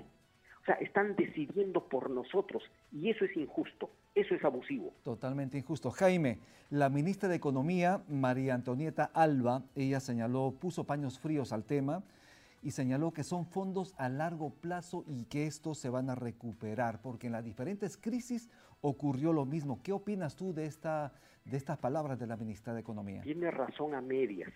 O 0.63 0.65
sea, 0.65 0.77
están 0.77 1.17
decidiendo 1.17 1.89
por 1.89 2.09
nosotros 2.09 2.63
y 2.93 3.11
eso 3.11 3.25
es 3.25 3.37
injusto, 3.37 3.91
eso 4.15 4.37
es 4.37 4.45
abusivo. 4.45 4.95
Totalmente 5.03 5.59
injusto. 5.59 5.91
Jaime, 5.91 6.39
la 6.71 6.89
ministra 6.89 7.29
de 7.29 7.35
Economía, 7.35 8.05
María 8.09 8.55
Antonieta 8.55 9.11
Alba, 9.13 9.65
ella 9.75 9.99
señaló, 9.99 10.55
puso 10.61 10.85
paños 10.85 11.19
fríos 11.19 11.53
al 11.53 11.65
tema 11.65 12.05
y 12.63 12.71
señaló 12.71 13.13
que 13.13 13.25
son 13.25 13.45
fondos 13.45 13.95
a 13.99 14.09
largo 14.09 14.55
plazo 14.55 15.05
y 15.07 15.25
que 15.25 15.47
estos 15.47 15.79
se 15.79 15.91
van 15.91 16.09
a 16.09 16.15
recuperar, 16.15 17.03
porque 17.03 17.27
en 17.27 17.33
las 17.33 17.45
diferentes 17.45 17.97
crisis 17.97 18.49
ocurrió 18.81 19.33
lo 19.33 19.45
mismo. 19.45 19.83
¿Qué 19.83 19.93
opinas 19.93 20.37
tú 20.37 20.55
de, 20.55 20.67
esta, 20.67 21.13
de 21.45 21.57
estas 21.57 21.79
palabras 21.79 22.19
de 22.19 22.29
la 22.29 22.37
ministra 22.37 22.73
de 22.73 22.81
Economía? 22.81 23.23
Tiene 23.23 23.51
razón 23.51 23.95
a 23.95 24.01
medias, 24.01 24.53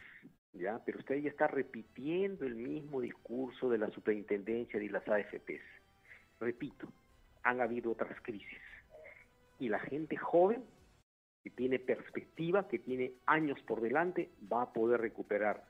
¿ya? 0.53 0.81
pero 0.87 1.01
usted 1.01 1.17
ya 1.17 1.31
está 1.31 1.49
repitiendo 1.49 2.47
el 2.47 2.55
mismo 2.55 3.01
discurso 3.01 3.69
de 3.69 3.79
la 3.79 3.91
superintendencia 3.91 4.81
y 4.81 4.89
las 4.89 5.07
AFPs. 5.09 5.65
Repito, 6.39 6.89
han 7.43 7.61
habido 7.61 7.91
otras 7.91 8.21
crisis 8.23 8.59
y 9.59 9.69
la 9.69 9.81
gente 9.81 10.17
joven 10.17 10.63
que 11.43 11.51
tiene 11.51 11.79
perspectiva, 11.79 12.69
que 12.69 12.79
tiene 12.79 13.13
años 13.27 13.59
por 13.67 13.81
delante, 13.81 14.31
va 14.53 14.63
a 14.63 14.73
poder 14.73 15.01
recuperar. 15.01 15.65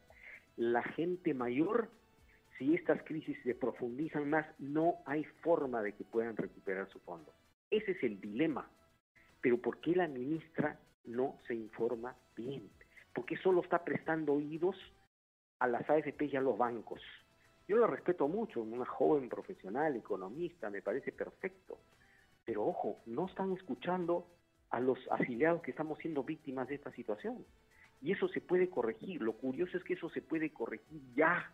La 0.56 0.82
gente 0.82 1.34
mayor 1.34 1.90
si 2.58 2.74
estas 2.74 3.02
crisis 3.02 3.36
se 3.42 3.54
profundizan 3.54 4.30
más, 4.30 4.46
no 4.58 4.96
hay 5.04 5.24
forma 5.42 5.82
de 5.82 5.92
que 5.92 6.04
puedan 6.04 6.36
recuperar 6.36 6.88
su 6.88 6.98
fondo. 7.00 7.32
Ese 7.70 7.92
es 7.92 8.02
el 8.02 8.20
dilema. 8.20 8.68
Pero 9.40 9.58
¿por 9.58 9.80
qué 9.80 9.94
la 9.94 10.08
ministra 10.08 10.78
no 11.04 11.38
se 11.46 11.54
informa 11.54 12.16
bien? 12.36 12.70
¿Por 13.14 13.26
qué 13.26 13.36
solo 13.36 13.60
está 13.62 13.84
prestando 13.84 14.34
oídos 14.34 14.76
a 15.58 15.66
las 15.66 15.88
AFP 15.88 16.26
y 16.26 16.36
a 16.36 16.40
los 16.40 16.56
bancos? 16.56 17.00
Yo 17.68 17.76
la 17.76 17.86
respeto 17.86 18.28
mucho, 18.28 18.62
una 18.62 18.86
joven 18.86 19.28
profesional, 19.28 19.96
economista, 19.96 20.70
me 20.70 20.82
parece 20.82 21.12
perfecto. 21.12 21.78
Pero 22.44 22.64
ojo, 22.64 23.00
no 23.06 23.26
están 23.26 23.52
escuchando 23.52 24.26
a 24.70 24.80
los 24.80 24.98
afiliados 25.10 25.62
que 25.62 25.72
estamos 25.72 25.98
siendo 25.98 26.22
víctimas 26.22 26.68
de 26.68 26.76
esta 26.76 26.92
situación. 26.92 27.44
Y 28.00 28.12
eso 28.12 28.28
se 28.28 28.40
puede 28.40 28.70
corregir. 28.70 29.20
Lo 29.20 29.32
curioso 29.32 29.76
es 29.76 29.84
que 29.84 29.94
eso 29.94 30.08
se 30.10 30.22
puede 30.22 30.50
corregir 30.50 31.00
ya 31.14 31.52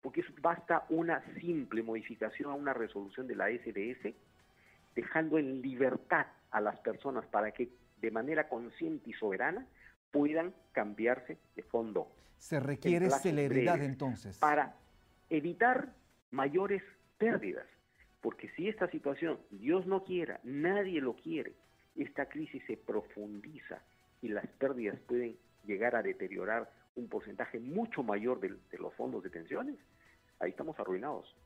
porque 0.00 0.24
basta 0.40 0.86
una 0.88 1.22
simple 1.40 1.82
modificación 1.82 2.50
a 2.50 2.54
una 2.54 2.72
resolución 2.72 3.26
de 3.26 3.34
la 3.34 3.48
SDS, 3.48 4.14
dejando 4.94 5.38
en 5.38 5.60
libertad 5.60 6.26
a 6.50 6.60
las 6.60 6.78
personas 6.80 7.26
para 7.26 7.52
que 7.52 7.68
de 8.00 8.10
manera 8.10 8.48
consciente 8.48 9.10
y 9.10 9.12
soberana 9.12 9.66
puedan 10.10 10.54
cambiarse 10.72 11.38
de 11.54 11.62
fondo. 11.62 12.08
Se 12.38 12.58
requiere 12.58 13.10
celeridad 13.10 13.82
entonces. 13.82 14.38
Para 14.38 14.74
evitar 15.28 15.92
mayores 16.30 16.82
pérdidas, 17.18 17.66
porque 18.20 18.48
si 18.56 18.68
esta 18.68 18.90
situación, 18.90 19.38
Dios 19.50 19.86
no 19.86 20.04
quiera, 20.04 20.40
nadie 20.42 21.00
lo 21.00 21.14
quiere, 21.14 21.54
esta 21.96 22.26
crisis 22.26 22.62
se 22.66 22.76
profundiza 22.76 23.82
y 24.22 24.28
las 24.28 24.46
pérdidas 24.46 24.98
pueden 25.00 25.36
llegar 25.64 25.94
a 25.94 26.02
deteriorar 26.02 26.70
un 26.94 27.08
porcentaje 27.08 27.58
mucho 27.58 28.02
mayor 28.02 28.40
de, 28.40 28.48
de 28.70 28.78
los 28.78 28.94
fondos 28.94 29.22
de 29.22 29.30
pensiones, 29.30 29.76
ahí 30.38 30.50
estamos 30.50 30.78
arruinados. 30.78 31.36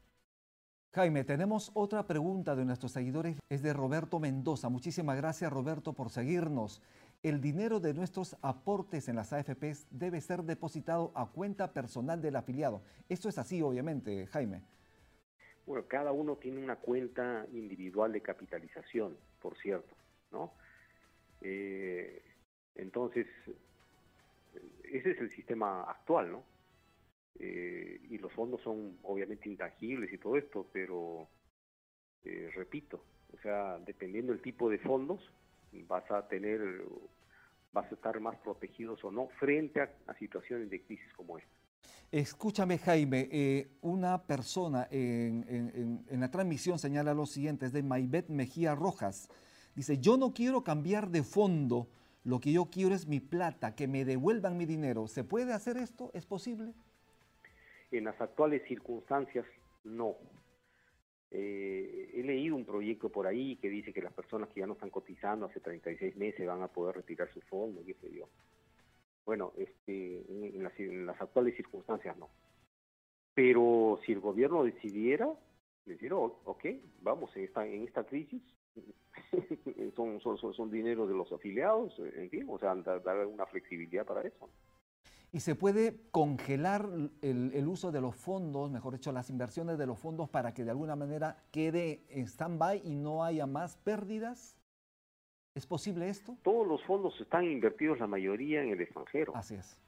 Jaime, 0.94 1.24
tenemos 1.24 1.72
otra 1.74 2.06
pregunta 2.06 2.54
de 2.54 2.64
nuestros 2.64 2.92
seguidores, 2.92 3.36
es 3.48 3.62
de 3.62 3.72
Roberto 3.72 4.20
Mendoza. 4.20 4.68
Muchísimas 4.68 5.16
gracias 5.16 5.52
Roberto 5.52 5.92
por 5.92 6.10
seguirnos. 6.10 6.80
El 7.24 7.40
dinero 7.40 7.80
de 7.80 7.94
nuestros 7.94 8.36
aportes 8.42 9.08
en 9.08 9.16
las 9.16 9.32
AFPs 9.32 9.88
debe 9.90 10.20
ser 10.20 10.44
depositado 10.44 11.10
a 11.16 11.26
cuenta 11.32 11.72
personal 11.72 12.22
del 12.22 12.36
afiliado. 12.36 12.82
Esto 13.08 13.28
es 13.28 13.38
así, 13.38 13.60
obviamente, 13.60 14.26
Jaime. 14.28 14.62
Bueno, 15.66 15.84
cada 15.88 16.12
uno 16.12 16.36
tiene 16.36 16.62
una 16.62 16.76
cuenta 16.76 17.46
individual 17.52 18.12
de 18.12 18.20
capitalización, 18.20 19.16
por 19.40 19.56
cierto, 19.56 19.96
¿no? 20.30 20.52
Eh, 21.40 22.22
entonces, 22.74 23.26
ese 24.84 25.10
es 25.12 25.20
el 25.20 25.30
sistema 25.30 25.82
actual, 25.82 26.32
¿no? 26.32 26.44
Eh, 27.38 28.00
y 28.10 28.18
los 28.18 28.32
fondos 28.32 28.60
son 28.62 28.98
obviamente 29.02 29.48
intangibles 29.48 30.12
y 30.12 30.18
todo 30.18 30.36
esto, 30.36 30.68
pero 30.72 31.28
eh, 32.24 32.50
repito, 32.54 33.04
o 33.32 33.38
sea, 33.40 33.78
dependiendo 33.78 34.32
del 34.32 34.40
tipo 34.40 34.70
de 34.70 34.78
fondos, 34.78 35.20
vas 35.88 36.08
a 36.12 36.28
tener, 36.28 36.60
vas 37.72 37.90
a 37.90 37.94
estar 37.96 38.20
más 38.20 38.36
protegidos 38.36 39.02
o 39.04 39.10
no 39.10 39.28
frente 39.40 39.80
a, 39.80 40.14
situaciones 40.18 40.70
de 40.70 40.82
crisis 40.82 41.12
como 41.14 41.38
esta. 41.38 41.50
Escúchame, 42.12 42.78
Jaime, 42.78 43.28
eh, 43.32 43.68
una 43.80 44.22
persona 44.22 44.86
en, 44.92 46.04
en, 46.08 46.20
la 46.20 46.30
transmisión 46.30 46.78
señala 46.78 47.12
lo 47.12 47.26
siguiente, 47.26 47.66
es 47.66 47.72
de 47.72 47.82
Maybet 47.82 48.28
Mejía 48.28 48.76
Rojas. 48.76 49.28
Dice, 49.74 49.98
yo 49.98 50.16
no 50.16 50.32
quiero 50.32 50.62
cambiar 50.62 51.08
de 51.10 51.24
fondo, 51.24 51.88
lo 52.24 52.40
que 52.40 52.52
yo 52.52 52.66
quiero 52.66 52.94
es 52.94 53.06
mi 53.06 53.20
plata, 53.20 53.74
que 53.74 53.86
me 53.86 54.04
devuelvan 54.04 54.56
mi 54.56 54.64
dinero. 54.64 55.06
¿Se 55.06 55.24
puede 55.24 55.52
hacer 55.52 55.76
esto? 55.76 56.10
¿Es 56.14 56.26
posible? 56.26 56.72
En 57.90 58.04
las 58.04 58.18
actuales 58.20 58.62
circunstancias, 58.66 59.44
no. 59.84 60.16
Eh, 61.30 62.12
he 62.14 62.22
leído 62.22 62.56
un 62.56 62.64
proyecto 62.64 63.10
por 63.10 63.26
ahí 63.26 63.56
que 63.56 63.68
dice 63.68 63.92
que 63.92 64.00
las 64.00 64.12
personas 64.12 64.48
que 64.50 64.60
ya 64.60 64.66
no 64.66 64.74
están 64.74 64.90
cotizando 64.90 65.46
hace 65.46 65.60
36 65.60 66.16
meses 66.16 66.46
van 66.46 66.62
a 66.62 66.68
poder 66.68 66.96
retirar 66.96 67.28
su 67.32 67.40
fondo, 67.42 67.84
qué 67.84 67.94
sé 67.94 68.12
yo. 68.12 68.28
Bueno, 69.26 69.52
este, 69.56 70.24
en, 70.28 70.62
las, 70.62 71.20
actuales 71.20 71.56
circunstancias 71.56 72.16
no. 72.16 72.30
Pero 73.34 74.00
si 74.06 74.12
el 74.12 74.20
gobierno 74.20 74.64
decidiera, 74.64 75.28
decir, 75.84 76.12
oh, 76.12 76.40
ok, 76.44 76.66
vamos, 77.02 77.36
en 77.36 77.44
esta, 77.44 77.66
en 77.66 77.82
esta 77.82 78.04
crisis, 78.04 78.42
son, 79.96 80.20
son, 80.20 80.54
son, 80.54 80.70
dinero 80.70 81.06
de 81.06 81.14
los 81.14 81.30
afiliados, 81.32 81.98
en 81.98 82.30
fin, 82.30 82.46
o 82.48 82.58
sea, 82.58 82.74
dar 82.74 83.26
una 83.26 83.46
flexibilidad 83.46 84.04
para 84.04 84.22
eso 84.22 84.48
y 85.34 85.40
se 85.40 85.56
puede 85.56 85.96
congelar 86.12 86.88
el, 87.20 87.66
uso 87.66 87.90
de 87.90 88.00
los 88.00 88.14
fondos, 88.14 88.70
mejor 88.70 88.92
dicho, 88.92 89.10
las 89.10 89.30
inversiones 89.30 89.78
de 89.78 89.84
los 89.84 89.98
fondos 89.98 90.28
para 90.28 90.54
que 90.54 90.62
de 90.62 90.70
alguna 90.70 90.94
manera 90.94 91.42
quede 91.50 92.04
en 92.08 92.28
stand-by 92.28 92.82
y 92.84 92.94
no 92.94 93.24
haya 93.24 93.44
más 93.44 93.76
pérdidas? 93.78 94.56
¿Es 95.56 95.66
posible 95.66 96.08
esto? 96.08 96.36
Todos 96.44 96.68
los 96.68 96.84
fondos 96.84 97.20
están 97.20 97.42
invertidos, 97.50 97.98
la 97.98 98.06
mayoría 98.06 98.62
en 98.62 98.70
el 98.70 98.80
extranjero. 98.80 99.34
Así 99.34 99.56
es. 99.56 99.82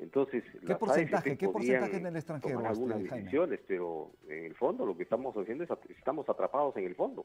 Entonces, 0.00 0.42
¿qué 0.66 0.74
porcentaje? 0.74 1.38
¿Qué 1.38 1.48
porcentaje 1.48 1.96
en 1.98 2.06
el 2.06 2.16
extranjero? 2.16 2.66
algunas 2.66 3.00
decisiones, 3.00 3.60
pero 3.68 4.10
en 4.28 4.46
el 4.46 4.56
fondo 4.56 4.84
lo 4.84 4.96
que 4.96 5.04
estamos 5.04 5.36
haciendo 5.36 5.62
es 5.62 5.70
estamos 5.96 6.28
atrapados 6.28 6.76
en 6.76 6.86
el 6.86 6.96
fondo. 6.96 7.24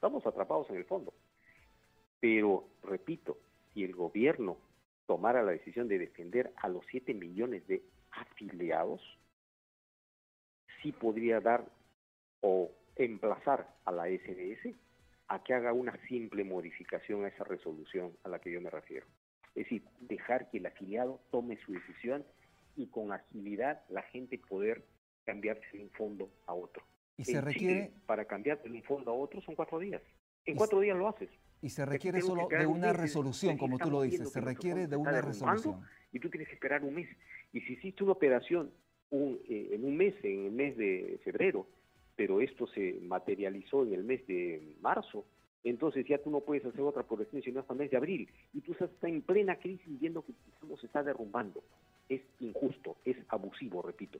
Estamos 0.00 0.26
atrapados 0.26 0.70
en 0.70 0.76
el 0.76 0.86
fondo. 0.86 1.12
Pero, 2.20 2.64
repito, 2.82 3.36
si 3.74 3.84
el 3.84 3.94
gobierno 3.94 4.56
tomara 5.06 5.42
la 5.42 5.52
decisión 5.52 5.88
de 5.88 5.98
defender 5.98 6.54
a 6.56 6.70
los 6.70 6.86
7 6.90 7.12
millones 7.12 7.66
de 7.66 7.82
afiliados, 8.10 9.02
sí 10.80 10.92
podría 10.92 11.40
dar 11.40 11.66
o 12.40 12.70
emplazar 12.96 13.76
a 13.84 13.92
la 13.92 14.04
SBS 14.06 14.74
a 15.28 15.44
que 15.44 15.52
haga 15.52 15.74
una 15.74 15.94
simple 16.06 16.44
modificación 16.44 17.26
a 17.26 17.28
esa 17.28 17.44
resolución 17.44 18.16
a 18.24 18.30
la 18.30 18.38
que 18.38 18.52
yo 18.52 18.62
me 18.62 18.70
refiero. 18.70 19.04
Es 19.54 19.64
decir, 19.64 19.84
dejar 20.00 20.48
que 20.48 20.56
el 20.56 20.66
afiliado 20.66 21.20
tome 21.30 21.58
su 21.66 21.72
decisión 21.74 22.24
y 22.74 22.86
con 22.86 23.12
agilidad 23.12 23.84
la 23.90 24.00
gente 24.04 24.38
poder 24.38 24.82
cambiarse 25.26 25.76
de 25.76 25.82
un 25.82 25.90
fondo 25.90 26.30
a 26.46 26.54
otro. 26.54 26.82
Y 27.20 27.24
se 27.24 27.40
requiere... 27.40 27.92
para 28.06 28.24
cambiar 28.24 28.62
de 28.62 28.70
un 28.70 28.82
fondo 28.82 29.10
a 29.10 29.14
otro 29.14 29.42
son 29.42 29.54
cuatro 29.54 29.78
días. 29.78 30.00
En 30.46 30.56
cuatro 30.56 30.80
días 30.80 30.96
lo 30.96 31.08
haces. 31.08 31.28
Y 31.60 31.68
se 31.68 31.84
requiere 31.84 32.22
solo 32.22 32.48
de 32.48 32.66
una 32.66 32.92
resolución, 32.94 33.58
como 33.58 33.78
tú 33.78 33.90
lo 33.90 34.02
dices, 34.02 34.30
se 34.30 34.40
requiere 34.40 34.86
de 34.86 34.96
una 34.96 35.20
resolución. 35.20 35.82
Y 36.12 36.18
tú 36.18 36.30
tienes 36.30 36.48
que 36.48 36.54
esperar 36.54 36.82
un 36.82 36.94
mes. 36.94 37.08
Y 37.52 37.60
si 37.60 37.74
hiciste 37.74 38.02
una 38.02 38.12
operación 38.12 38.70
eh, 39.10 39.68
en 39.72 39.84
un 39.84 39.96
mes, 39.96 40.14
en 40.22 40.46
el 40.46 40.52
mes 40.52 40.76
de 40.78 41.20
febrero, 41.24 41.66
pero 42.16 42.40
esto 42.40 42.66
se 42.68 42.98
materializó 43.02 43.82
en 43.84 43.92
el 43.92 44.04
mes 44.04 44.26
de 44.26 44.76
marzo, 44.80 45.26
entonces 45.62 46.06
ya 46.08 46.18
tú 46.18 46.30
no 46.30 46.40
puedes 46.40 46.64
hacer 46.64 46.80
otra 46.80 47.02
operación 47.02 47.42
sino 47.42 47.60
hasta 47.60 47.74
el 47.74 47.80
mes 47.80 47.90
de 47.90 47.98
abril. 47.98 48.30
Y 48.54 48.62
tú 48.62 48.72
estás 48.72 48.90
en 49.02 49.20
plena 49.20 49.56
crisis 49.56 50.00
viendo 50.00 50.24
que 50.24 50.32
todo 50.60 50.78
se 50.78 50.86
está 50.86 51.02
derrumbando. 51.02 51.62
Es 52.08 52.22
injusto, 52.40 52.96
es 53.04 53.16
abusivo, 53.28 53.82
repito. 53.82 54.18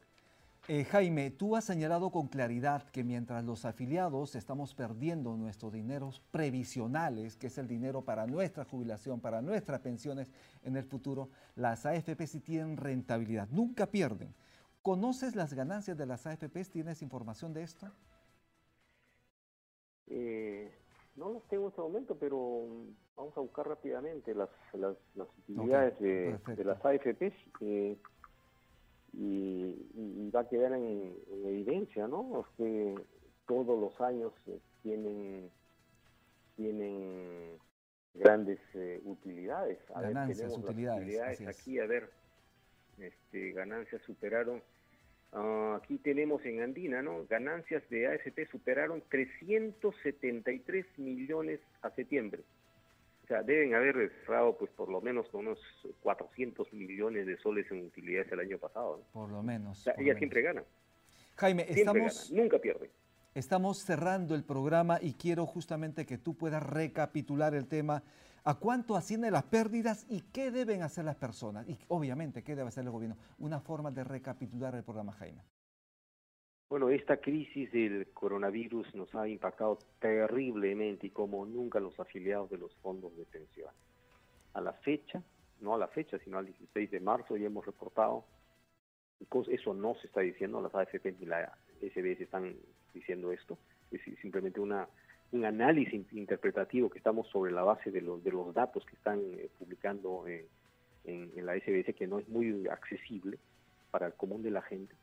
Eh, 0.73 0.85
Jaime, 0.85 1.33
tú 1.33 1.57
has 1.57 1.65
señalado 1.65 2.13
con 2.13 2.29
claridad 2.29 2.89
que 2.91 3.03
mientras 3.03 3.43
los 3.43 3.65
afiliados 3.65 4.37
estamos 4.37 4.73
perdiendo 4.73 5.37
nuestros 5.37 5.73
dineros 5.73 6.23
previsionales, 6.31 7.37
que 7.37 7.49
es 7.49 7.59
el 7.59 7.67
dinero 7.67 8.03
para 8.03 8.25
nuestra 8.29 8.65
jubilación, 8.65 9.19
para 9.19 9.43
nuestras 9.43 9.81
pensiones 9.81 10.33
en 10.63 10.77
el 10.77 10.85
futuro, 10.85 11.29
las 11.57 11.87
AFP 11.87 12.25
sí 12.25 12.39
tienen 12.39 12.77
rentabilidad, 12.77 13.49
nunca 13.51 13.87
pierden. 13.87 14.33
¿Conoces 14.81 15.35
las 15.35 15.55
ganancias 15.55 15.97
de 15.97 16.07
las 16.07 16.25
AFPs? 16.29 16.71
¿Tienes 16.71 17.03
información 17.03 17.53
de 17.53 17.65
esto? 17.65 17.89
Eh, 20.07 20.73
no 21.17 21.33
las 21.33 21.43
tengo 21.49 21.65
en 21.65 21.71
este 21.71 21.81
momento, 21.81 22.17
pero 22.17 22.69
vamos 23.17 23.37
a 23.37 23.41
buscar 23.41 23.67
rápidamente 23.67 24.37
las, 24.37 24.51
las, 24.75 24.97
utilidades 25.49 25.99
de, 25.99 26.65
las 26.65 26.79
AFPs. 26.85 27.35
Eh, 27.61 27.99
y, 29.13 30.31
va 30.35 30.41
a 30.41 30.49
quedar 30.49 30.73
en, 30.73 31.15
evidencia, 31.45 32.07
¿no? 32.07 32.47
que 32.57 32.95
todos 33.47 33.81
los 33.81 34.01
años 34.01 34.33
eh, 34.47 34.61
tienen 34.83 35.51
tienen 36.57 37.59
grandes 38.15 38.59
eh, 38.75 39.01
utilidades. 39.05 39.79
ganancias, 39.89 40.57
utilidades. 40.57 41.41
aquí, 41.49 41.79
a 41.79 41.87
ver, 41.87 42.11
este, 42.99 43.53
ganancias 43.53 44.03
superaron, 44.03 44.63
ah, 45.33 45.81
aquí 45.83 45.99
tenemos 45.99 46.45
en 46.45 46.63
Andina, 46.63 47.03
¿no? 47.03 47.25
Ganancias 47.27 47.83
de 47.89 48.09
AFP 48.09 48.47
superaron 48.51 49.03
373 49.09 50.87
millones 50.99 51.61
a 51.83 51.91
septiembre 51.91 52.43
sea, 53.31 53.43
deben 53.43 53.75
haber 53.75 54.11
cerrado 54.25 54.57
pues 54.59 54.71
por 54.73 54.89
lo 54.89 55.01
menos 55.01 55.33
unos 55.33 55.59
400 56.03 56.73
millones 56.73 57.27
de 57.27 57.37
soles 57.39 57.71
en 57.71 57.87
utilidades 57.87 58.31
el 58.33 58.41
año 58.41 58.59
pasado. 58.59 59.05
Por 59.13 59.31
lo 59.31 59.43
menos. 59.43 59.87
ella 59.99 60.17
siempre 60.17 60.43
gana. 60.43 60.65
Jaime, 61.37 61.65
estamos... 61.69 62.31
nunca 62.33 62.59
pierde. 62.59 62.91
Estamos 63.33 63.79
cerrando 63.85 64.35
el 64.35 64.43
programa 64.43 64.99
y 65.01 65.15
quiero 65.15 65.47
justamente 65.47 66.05
que 66.05 66.19
tú 66.19 66.37
puedas 66.37 66.63
recapitular 66.63 67.55
el 67.55 67.69
tema. 67.69 68.03
¿A 68.43 68.59
cuánto 68.59 68.97
ascienden 68.97 69.33
las 69.33 69.45
pérdidas 69.45 70.07
y 70.09 70.23
qué 70.33 70.51
deben 70.51 70.83
hacer 70.83 71.05
las 71.05 71.15
personas? 71.15 71.69
Y 71.69 71.79
obviamente, 71.89 72.43
¿qué 72.43 72.57
debe 72.57 72.69
hacer 72.69 72.85
el 72.85 72.91
gobierno? 72.91 73.17
Una 73.39 73.61
forma 73.61 73.91
de 73.93 74.03
recapitular 74.03 74.75
el 74.75 74.83
programa, 74.83 75.13
Jaime. 75.13 75.43
Bueno, 76.71 76.89
esta 76.89 77.17
crisis 77.17 77.73
del 77.73 78.07
coronavirus 78.15 78.95
nos 78.95 79.13
ha 79.17 79.27
impactado 79.27 79.81
terriblemente 79.99 81.09
y 81.09 81.11
como 81.11 81.45
nunca 81.45 81.81
los 81.81 81.99
afiliados 81.99 82.49
de 82.49 82.59
los 82.59 82.73
fondos 82.77 83.17
de 83.17 83.25
pensión. 83.25 83.71
A 84.55 84.61
la 84.61 84.73
fecha, 84.75 85.21
no 85.61 85.75
a 85.75 85.79
la 85.79 85.89
fecha, 85.89 86.17
sino 86.21 86.39
al 86.39 86.47
16 86.47 86.93
de 86.93 87.01
marzo 87.01 87.37
ya 87.37 87.47
hemos 87.47 87.67
reportado, 87.67 88.25
eso 89.49 89.75
no 89.75 89.97
se 89.97 90.07
está 90.07 90.21
diciendo, 90.21 90.63
las 90.63 90.73
AFP 90.73 91.17
ni 91.19 91.27
la 91.27 91.59
SBS 91.81 92.21
están 92.21 92.55
diciendo 92.95 93.33
esto, 93.33 93.59
es 93.91 94.01
simplemente 94.21 94.61
una, 94.61 94.89
un 95.33 95.45
análisis 95.45 96.07
interpretativo 96.13 96.89
que 96.89 96.99
estamos 96.99 97.27
sobre 97.31 97.51
la 97.51 97.65
base 97.65 97.91
de 97.91 98.01
los, 98.01 98.23
de 98.23 98.31
los 98.31 98.55
datos 98.55 98.87
que 98.87 98.95
están 98.95 99.19
eh, 99.19 99.51
publicando 99.59 100.25
en, 100.29 100.47
en 101.05 101.47
la 101.47 101.57
SBS, 101.57 101.97
que 101.97 102.07
no 102.07 102.21
es 102.21 102.29
muy 102.29 102.69
accesible 102.69 103.41
para 103.91 104.07
el 104.07 104.15
común 104.15 104.45
de 104.45 104.53
la 104.53 104.63
gente 104.63 104.95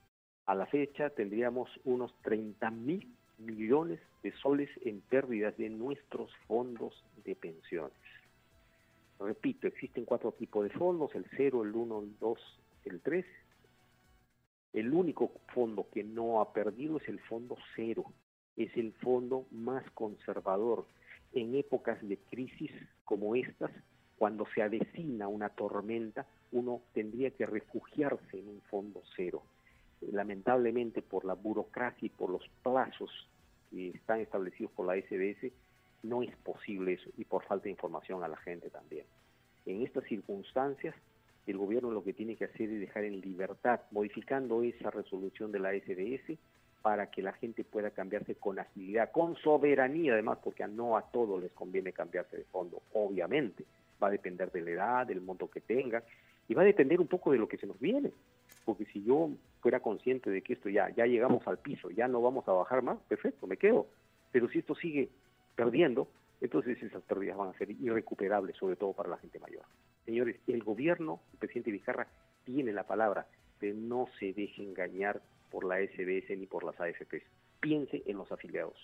a 0.48 0.56
la 0.56 0.66
fecha 0.66 1.10
tendríamos 1.10 1.70
unos 1.84 2.14
30 2.22 2.72
mil 2.72 3.14
millones 3.38 4.00
de 4.24 4.32
soles 4.32 4.70
en 4.86 5.02
pérdidas 5.02 5.56
de 5.58 5.70
nuestros 5.70 6.32
fondos 6.48 7.04
de 7.26 7.36
pensiones. 7.36 7.98
Repito, 9.20 9.68
existen 9.68 10.06
cuatro 10.06 10.32
tipos 10.32 10.64
de 10.64 10.70
fondos, 10.70 11.14
el 11.16 11.26
0, 11.36 11.64
el 11.64 11.76
1, 11.76 12.00
el 12.00 12.20
2, 12.20 12.60
el 12.86 13.02
3. 13.02 13.26
El 14.72 14.94
único 14.94 15.34
fondo 15.54 15.88
que 15.92 16.04
no 16.04 16.40
ha 16.40 16.54
perdido 16.54 16.98
es 16.98 17.08
el 17.10 17.20
fondo 17.20 17.58
0. 17.76 18.06
Es 18.56 18.76
el 18.78 18.94
fondo 18.94 19.48
más 19.52 19.84
conservador. 19.92 20.86
En 21.34 21.56
épocas 21.56 21.98
de 22.08 22.18
crisis 22.18 22.72
como 23.04 23.36
estas, 23.36 23.72
cuando 24.18 24.46
se 24.56 24.62
avecina 24.62 25.28
una 25.28 25.50
tormenta, 25.50 26.26
uno 26.54 26.82
tendría 26.94 27.32
que 27.32 27.46
refugiarse 27.46 28.40
en 28.40 28.48
un 28.48 28.62
fondo 28.62 29.04
cero. 29.16 29.44
Lamentablemente, 30.02 31.02
por 31.02 31.26
la 31.26 31.34
burocracia 31.34 32.06
y 32.06 32.10
por 32.10 32.30
los 32.30 32.48
plazos 32.64 33.10
que 33.72 33.90
están 33.90 34.22
establecidos 34.22 34.72
por 34.72 34.86
la 34.86 34.96
SBS, 34.96 35.52
no 36.04 36.22
es 36.22 36.36
posible 36.38 36.94
eso 36.94 37.10
y 37.18 37.26
por 37.26 37.44
falta 37.44 37.66
de 37.66 37.72
información 37.72 38.24
a 38.24 38.28
la 38.28 38.38
gente 38.38 38.70
también. 38.70 39.06
En 39.66 39.82
estas 39.82 40.06
circunstancias, 40.06 40.96
el 41.46 41.58
gobierno 41.58 41.92
lo 41.92 42.04
que 42.04 42.14
tiene 42.14 42.36
que 42.36 42.46
hacer 42.46 42.70
es 42.70 42.80
dejar 42.80 43.04
en 43.06 43.22
libertad, 43.22 43.82
modificando 43.92 44.64
esa 44.64 44.92
resolución 44.92 45.52
de 45.52 45.60
la 45.60 45.72
SBS 45.72 46.38
para 46.82 47.10
que 47.10 47.22
la 47.22 47.34
gente 47.34 47.64
pueda 47.64 47.92
cambiarse 47.92 48.36
con 48.36 48.60
agilidad, 48.60 49.12
con 49.12 49.36
soberanía 49.38 50.14
además, 50.14 50.40
porque 50.44 50.68
no 50.68 50.96
a 50.96 51.02
todos 51.12 51.42
les 51.42 51.52
conviene 51.52 51.92
cambiarse 51.92 52.38
de 52.38 52.44
fondo, 52.46 52.82
obviamente. 52.94 53.66
Va 54.02 54.08
a 54.08 54.12
depender 54.12 54.52
de 54.52 54.62
la 54.62 54.72
edad, 54.72 55.08
del 55.08 55.22
monto 55.22 55.50
que 55.50 55.62
tengan, 55.62 56.04
y 56.48 56.54
va 56.54 56.62
a 56.62 56.66
depender 56.66 57.00
un 57.00 57.08
poco 57.08 57.32
de 57.32 57.38
lo 57.38 57.48
que 57.48 57.58
se 57.58 57.68
nos 57.68 57.80
viene. 57.80 58.12
Porque 58.66 58.86
si 58.86 59.04
yo 59.04 59.30
fuera 59.62 59.80
consciente 59.80 60.30
de 60.30 60.42
que 60.42 60.54
esto 60.54 60.70
ya, 60.70 60.90
ya 60.90 61.06
llegamos 61.06 61.48
al 61.48 61.58
piso, 61.58 61.90
ya 61.90 62.08
no 62.08 62.22
vamos 62.22 62.48
a 62.48 62.54
bajar 62.54 62.82
más, 62.82 62.98
perfecto, 63.08 63.48
me 63.48 63.58
quedo. 63.58 63.88
Pero 64.32 64.50
si 64.50 64.60
esto 64.60 64.76
sigue 64.76 65.10
perdiendo, 65.56 66.08
entonces 66.42 66.82
esas 66.82 67.02
pérdidas 67.04 67.38
van 67.38 67.50
a 67.50 67.58
ser 67.58 67.72
irrecuperables, 67.72 68.56
sobre 68.58 68.76
todo 68.76 68.94
para 68.94 69.10
la 69.10 69.18
gente 69.18 69.40
mayor. 69.40 69.64
Señores, 70.06 70.38
el 70.48 70.64
gobierno, 70.64 71.20
el 71.34 71.40
presidente 71.40 71.72
Vizcarra, 71.72 72.08
tiene 72.46 72.72
la 72.72 72.84
palabra, 72.84 73.28
pero 73.60 73.76
no 73.76 74.08
se 74.20 74.34
deje 74.34 74.64
engañar 74.64 75.22
por 75.52 75.66
la 75.66 75.80
SBS 75.80 76.38
ni 76.38 76.46
por 76.46 76.64
las 76.64 76.80
AFPs. 76.80 77.24
Piense 77.60 78.04
en 78.06 78.18
los 78.18 78.32
afiliados. 78.32 78.78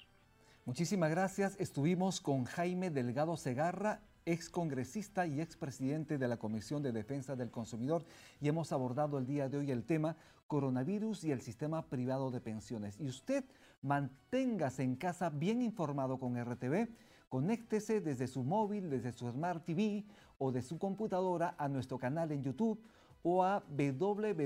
Muchísimas 0.65 1.12
gracias. 1.12 1.60
Estuvimos 1.60 2.21
con 2.21 2.45
Jaime 2.45 2.89
Delgado 2.89 3.38
Segarra, 3.38 4.02
ex 4.26 4.50
congresista 4.50 5.28
y 5.28 5.42
ex 5.42 5.58
presidente 5.58 6.18
de 6.18 6.28
la 6.28 6.38
Comisión 6.38 6.84
de 6.84 6.92
Defensa 6.92 7.36
del 7.36 7.52
Consumidor, 7.52 8.06
y 8.42 8.48
hemos 8.48 8.72
abordado 8.72 9.18
el 9.18 9.26
día 9.26 9.50
de 9.50 9.58
hoy 9.58 9.72
el 9.72 9.84
tema 9.84 10.16
coronavirus 10.48 11.24
y 11.24 11.32
el 11.32 11.42
sistema 11.42 11.86
privado 11.88 12.32
de 12.32 12.42
pensiones. 12.42 13.00
Y 13.00 13.08
usted 13.08 13.44
manténgase 13.82 14.84
en 14.84 14.96
casa 14.96 15.30
bien 15.30 15.62
informado 15.62 16.20
con 16.20 16.38
RTV, 16.40 16.90
conéctese 17.30 18.02
desde 18.02 18.28
su 18.28 18.44
móvil, 18.44 18.90
desde 18.90 19.12
su 19.12 19.30
Smart 19.30 19.66
TV 19.66 20.06
o 20.38 20.52
de 20.52 20.62
su 20.62 20.78
computadora 20.78 21.56
a 21.58 21.68
nuestro 21.68 21.98
canal 21.98 22.32
en 22.32 22.44
YouTube 22.44 22.80
o 23.24 23.44
a 23.44 23.64
www.rtv.pe 23.70 24.46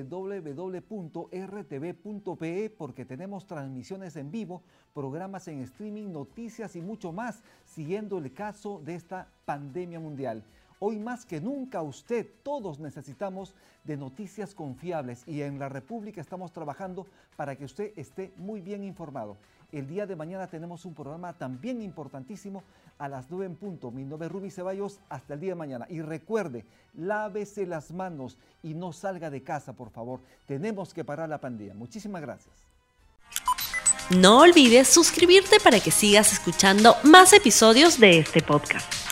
porque 2.78 3.06
tenemos 3.06 3.46
transmisiones 3.46 4.16
en 4.16 4.32
vivo, 4.32 4.62
programas 4.94 5.48
en 5.48 5.62
streaming, 5.62 6.12
noticias 6.12 6.76
y 6.76 6.82
mucho 6.82 7.12
más, 7.12 7.42
siguiendo 7.66 8.20
el 8.20 8.34
caso 8.34 8.80
de 8.86 8.96
esta 8.96 9.28
pandemia 9.46 10.00
mundial. 10.00 10.44
Hoy 10.80 11.00
más 11.00 11.26
que 11.26 11.42
nunca 11.42 11.82
usted, 11.82 12.28
todos 12.44 12.80
necesitamos 12.80 13.56
de 13.84 13.98
noticias 13.98 14.54
confiables 14.54 15.28
y 15.28 15.42
en 15.42 15.58
la 15.58 15.70
República 15.70 16.22
estamos 16.22 16.52
trabajando 16.52 17.08
para 17.36 17.56
que 17.56 17.66
usted 17.66 17.94
esté 17.96 18.32
muy 18.38 18.62
bien 18.62 18.84
informado. 18.84 19.38
El 19.72 19.88
día 19.88 20.06
de 20.06 20.16
mañana 20.16 20.46
tenemos 20.46 20.86
un 20.86 20.94
programa 20.94 21.34
también 21.34 21.82
importantísimo 21.82 22.64
a 23.00 23.08
las 23.08 23.30
9 23.30 23.46
en 23.46 23.56
punto. 23.56 23.92
Mi 23.92 24.04
nombre 24.04 24.28
es 24.28 24.32
Ruby 24.32 24.52
Ceballos. 24.52 25.00
Hasta 25.10 25.34
el 25.36 25.40
día 25.40 25.52
de 25.52 25.56
mañana. 25.56 25.86
Y 25.90 26.02
recuerde, 26.02 26.66
lávese 26.96 27.66
las 27.66 27.92
manos 27.92 28.38
y 28.64 28.74
no 28.74 28.94
salga 28.94 29.30
de 29.30 29.44
casa, 29.44 29.74
por 29.74 29.90
favor. 29.90 30.20
Tenemos 30.46 30.94
que 30.94 31.04
parar 31.04 31.30
la 31.30 31.40
pandemia. 31.40 31.74
Muchísimas 31.74 32.22
gracias. 32.22 32.54
No 34.10 34.40
olvides 34.40 34.88
suscribirte 34.88 35.60
para 35.60 35.80
que 35.80 35.92
sigas 35.92 36.32
escuchando 36.32 36.96
más 37.04 37.34
episodios 37.34 38.00
de 38.00 38.20
este 38.20 38.42
podcast. 38.42 39.07